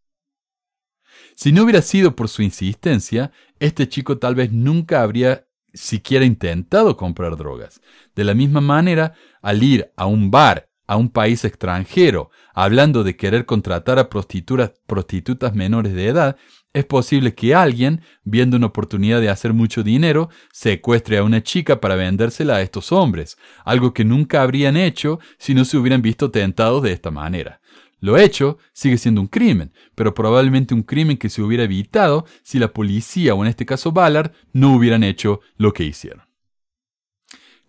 [1.35, 5.45] Si no hubiera sido por su insistencia, este chico tal vez nunca habría
[5.75, 7.81] siquiera intentado comprar drogas.
[8.15, 13.15] De la misma manera, al ir a un bar, a un país extranjero, hablando de
[13.15, 16.35] querer contratar a prostitutas, menores de edad,
[16.73, 21.81] es posible que alguien, viendo una oportunidad de hacer mucho dinero, secuestre a una chica
[21.81, 26.29] para vendérsela a estos hombres, algo que nunca habrían hecho si no se hubieran visto
[26.29, 27.59] tentados de esta manera.
[28.01, 32.59] Lo hecho sigue siendo un crimen, pero probablemente un crimen que se hubiera evitado si
[32.59, 36.28] la policía, o en este caso Ballard, no hubieran hecho lo que hicieron.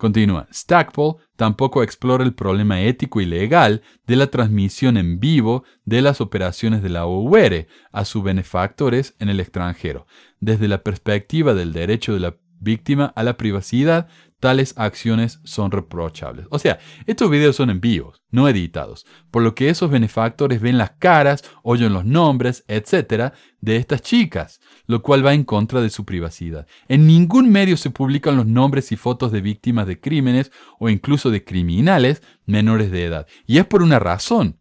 [0.01, 6.01] Continúa, Stackpole tampoco explora el problema ético y legal de la transmisión en vivo de
[6.01, 10.07] las operaciones de la OUR a sus benefactores en el extranjero,
[10.41, 14.09] desde la perspectiva del derecho de la víctima a la privacidad
[14.41, 16.47] tales acciones son reprochables.
[16.51, 20.78] O sea, estos videos son en vivos, no editados, por lo que esos benefactores ven
[20.78, 23.32] las caras, oyen los nombres, etc.
[23.61, 26.66] de estas chicas, lo cual va en contra de su privacidad.
[26.88, 31.30] En ningún medio se publican los nombres y fotos de víctimas de crímenes o incluso
[31.30, 33.26] de criminales menores de edad.
[33.47, 34.61] Y es por una razón.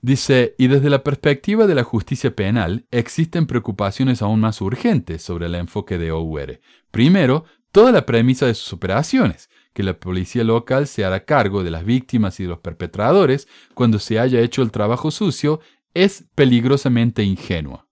[0.00, 5.46] Dice, y desde la perspectiva de la justicia penal, existen preocupaciones aún más urgentes sobre
[5.46, 6.60] el enfoque de OUR.
[6.92, 11.70] Primero, toda la premisa de sus operaciones, que la policía local se hará cargo de
[11.70, 15.60] las víctimas y de los perpetradores cuando se haya hecho el trabajo sucio,
[15.94, 17.88] es peligrosamente ingenua.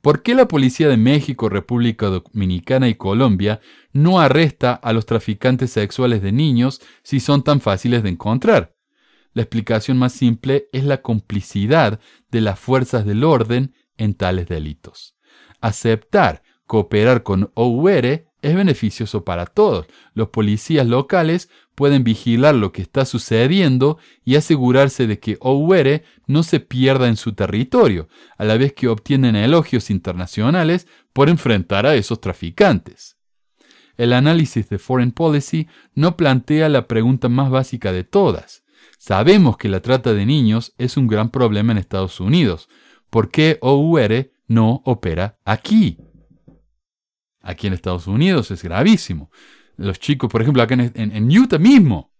[0.00, 3.60] ¿Por qué la policía de México, República Dominicana y Colombia
[3.92, 8.76] no arresta a los traficantes sexuales de niños si son tan fáciles de encontrar?
[9.32, 11.98] La explicación más simple es la complicidad
[12.30, 15.16] de las fuerzas del orden en tales delitos.
[15.60, 19.86] Aceptar cooperar con OUR es beneficioso para todos.
[20.14, 26.44] Los policías locales pueden vigilar lo que está sucediendo y asegurarse de que OUR no
[26.44, 31.96] se pierda en su territorio, a la vez que obtienen elogios internacionales por enfrentar a
[31.96, 33.16] esos traficantes.
[33.96, 38.62] El análisis de Foreign Policy no plantea la pregunta más básica de todas.
[38.96, 42.68] Sabemos que la trata de niños es un gran problema en Estados Unidos.
[43.10, 45.98] ¿Por qué OUR no opera aquí?
[47.46, 49.30] Aquí en Estados Unidos es gravísimo.
[49.76, 52.12] Los chicos, por ejemplo, acá en, Utah mismo,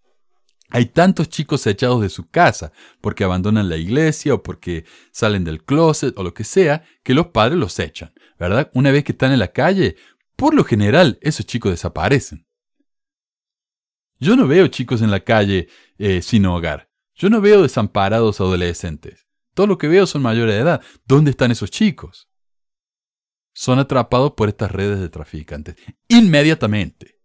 [0.70, 5.64] hay tantos chicos echados de su casa porque abandonan la iglesia o porque salen del
[5.64, 8.70] closet o lo que sea, que los padres los echan, ¿verdad?
[8.74, 9.96] Una vez que están en la calle,
[10.36, 12.46] por lo general esos chicos desaparecen.
[14.18, 16.88] Yo no veo chicos en la calle eh, sin hogar.
[17.14, 19.26] Yo no veo desamparados adolescentes.
[19.54, 20.82] Todo lo que veo son mayores de edad.
[21.06, 22.28] ¿Dónde están esos chicos?
[23.56, 25.76] Son atrapados por estas redes de traficantes.
[26.08, 27.18] Inmediatamente.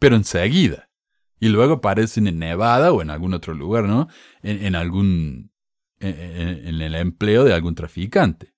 [0.00, 0.90] Pero enseguida.
[1.38, 4.08] Y luego aparecen en Nevada o en algún otro lugar, ¿no?
[4.42, 5.52] En, algún.
[6.00, 8.54] En, el empleo de algún traficante.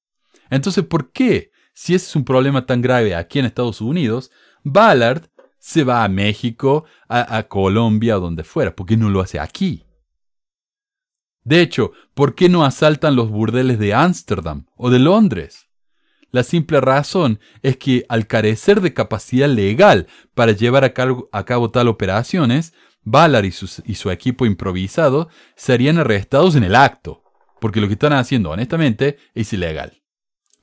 [0.48, 1.51] Entonces, ¿por qué?
[1.74, 4.31] Si ese es un problema tan grave aquí en Estados Unidos,
[4.65, 5.28] Ballard
[5.59, 8.74] se va a México, a, Colombia, o donde fuera.
[8.74, 9.85] ¿Por qué no lo hace aquí?
[11.44, 15.68] De hecho, ¿por qué no asaltan los burdeles de Ámsterdam o de Londres?
[16.30, 21.88] La simple razón es que al carecer de capacidad legal para llevar a cabo, tal
[21.88, 27.22] operaciones, Ballard y, su equipo improvisado serían arrestados en el acto,
[27.60, 30.02] porque lo que están haciendo honestamente es ilegal.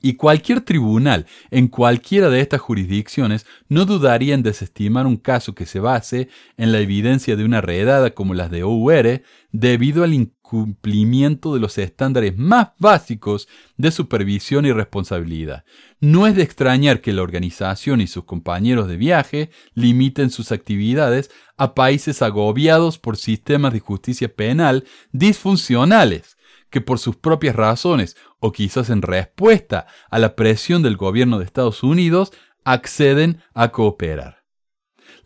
[0.00, 5.66] Y cualquier tribunal en cualquiera de estas jurisdicciones no dudaría en desestimar un caso que
[5.66, 10.12] se base en la evidencia de una redada como las de OUR debido al
[10.46, 15.64] incumplimiento de los estándares más básicos de supervisión y responsabilidad.
[16.00, 21.30] No es de extrañar que la organización y sus compañeros de viaje limiten sus actividades
[21.56, 26.36] a países agobiados por sistemas de justicia penal disfuncionales
[26.70, 31.44] que por sus propias razones o quizás en respuesta a la presión del gobierno de
[31.44, 32.32] Estados Unidos,
[32.64, 34.35] acceden a cooperar.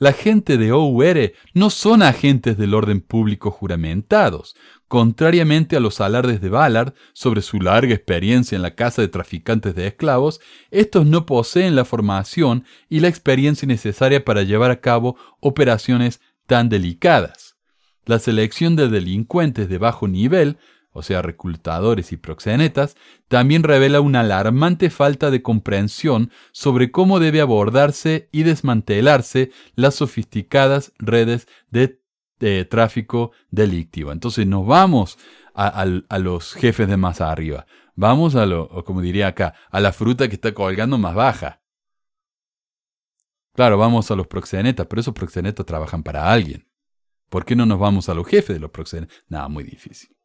[0.01, 4.56] La gente de OUR no son agentes del orden público juramentados,
[4.89, 9.74] contrariamente a los alardes de Ballard sobre su larga experiencia en la casa de traficantes
[9.74, 10.40] de esclavos,
[10.70, 16.70] estos no poseen la formación y la experiencia necesaria para llevar a cabo operaciones tan
[16.70, 17.56] delicadas.
[18.06, 20.56] La selección de delincuentes de bajo nivel
[20.92, 22.96] o sea, reclutadores y proxenetas,
[23.28, 30.92] también revela una alarmante falta de comprensión sobre cómo debe abordarse y desmantelarse las sofisticadas
[30.98, 31.98] redes de,
[32.70, 34.12] tráfico delictivo.
[34.12, 35.18] Entonces nos vamos
[35.54, 35.84] a,
[36.18, 40.34] los jefes de más arriba, vamos a lo, como diría acá, a la fruta que
[40.34, 41.60] está colgando más baja.
[43.52, 46.66] Claro, vamos a los proxenetas, pero esos proxenetas trabajan para alguien.
[47.28, 49.22] ¿Por qué no nos vamos a los jefes de los proxenetas?
[49.28, 50.16] Nada, muy difícil.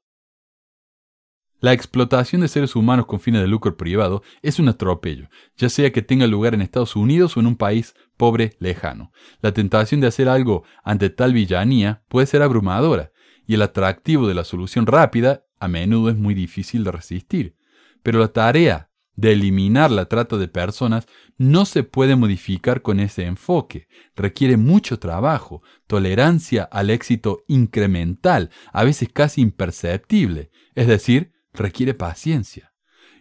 [1.66, 5.92] La explotación de seres humanos con fines de lucro privado es un atropello, ya sea
[5.92, 9.12] que tenga lugar en Estados Unidos o en un país pobre lejano.
[9.42, 13.12] La tentación de hacer algo ante tal villanía puede ser abrumadora,
[13.48, 17.56] y el atractivo de la solución rápida a menudo es muy difícil de resistir.
[18.04, 21.08] Pero la tarea de eliminar la trata de personas
[21.40, 23.88] no se puede modificar con ese enfoque.
[24.16, 32.74] Requiere mucho trabajo, tolerancia al éxito incremental, a veces casi imperceptible, es decir, requiere paciencia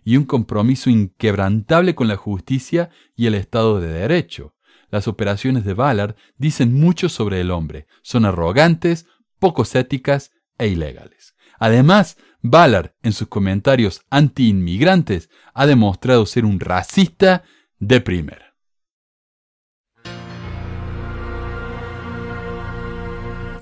[0.05, 4.55] y un compromiso inquebrantable con la justicia y el Estado de Derecho.
[4.91, 9.07] Las operaciones de Ballard dicen mucho sobre el hombre, son arrogantes,
[9.39, 11.35] poco éticas e ilegales.
[11.59, 17.43] Además, Ballard, en sus comentarios anti-inmigrantes, ha demostrado ser un racista
[17.79, 18.55] de primera.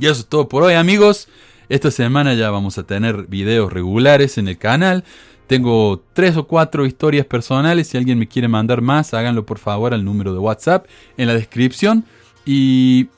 [0.02, 1.28] Y eso es todo por hoy, amigos.
[1.72, 5.04] Esta semana ya vamos a tener videos regulares en el canal.
[5.46, 7.88] Tengo tres o cuatro historias personales.
[7.88, 10.84] Si alguien me quiere mandar más, háganlo por favor al número de WhatsApp
[11.16, 12.04] en la descripción.
[12.44, 13.08] Y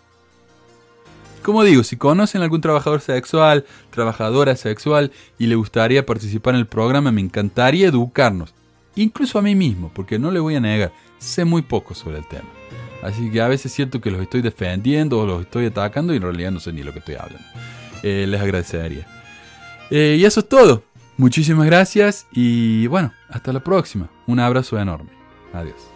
[1.42, 6.68] como digo, si conocen algún trabajador sexual, trabajadora sexual y le gustaría participar en el
[6.68, 8.54] programa, me encantaría educarnos.
[8.94, 12.28] Incluso a mí mismo, porque no le voy a negar, sé muy poco sobre el
[12.28, 12.48] tema.
[13.02, 16.22] Así que a veces siento que los estoy defendiendo o los estoy atacando y en
[16.22, 17.44] realidad no sé ni lo que estoy hablando.
[18.06, 19.06] Eh, les agradecería.
[19.90, 20.82] Eh, y eso es todo.
[21.16, 24.10] Muchísimas gracias y bueno, hasta la próxima.
[24.26, 25.08] Un abrazo enorme.
[25.54, 25.93] Adiós.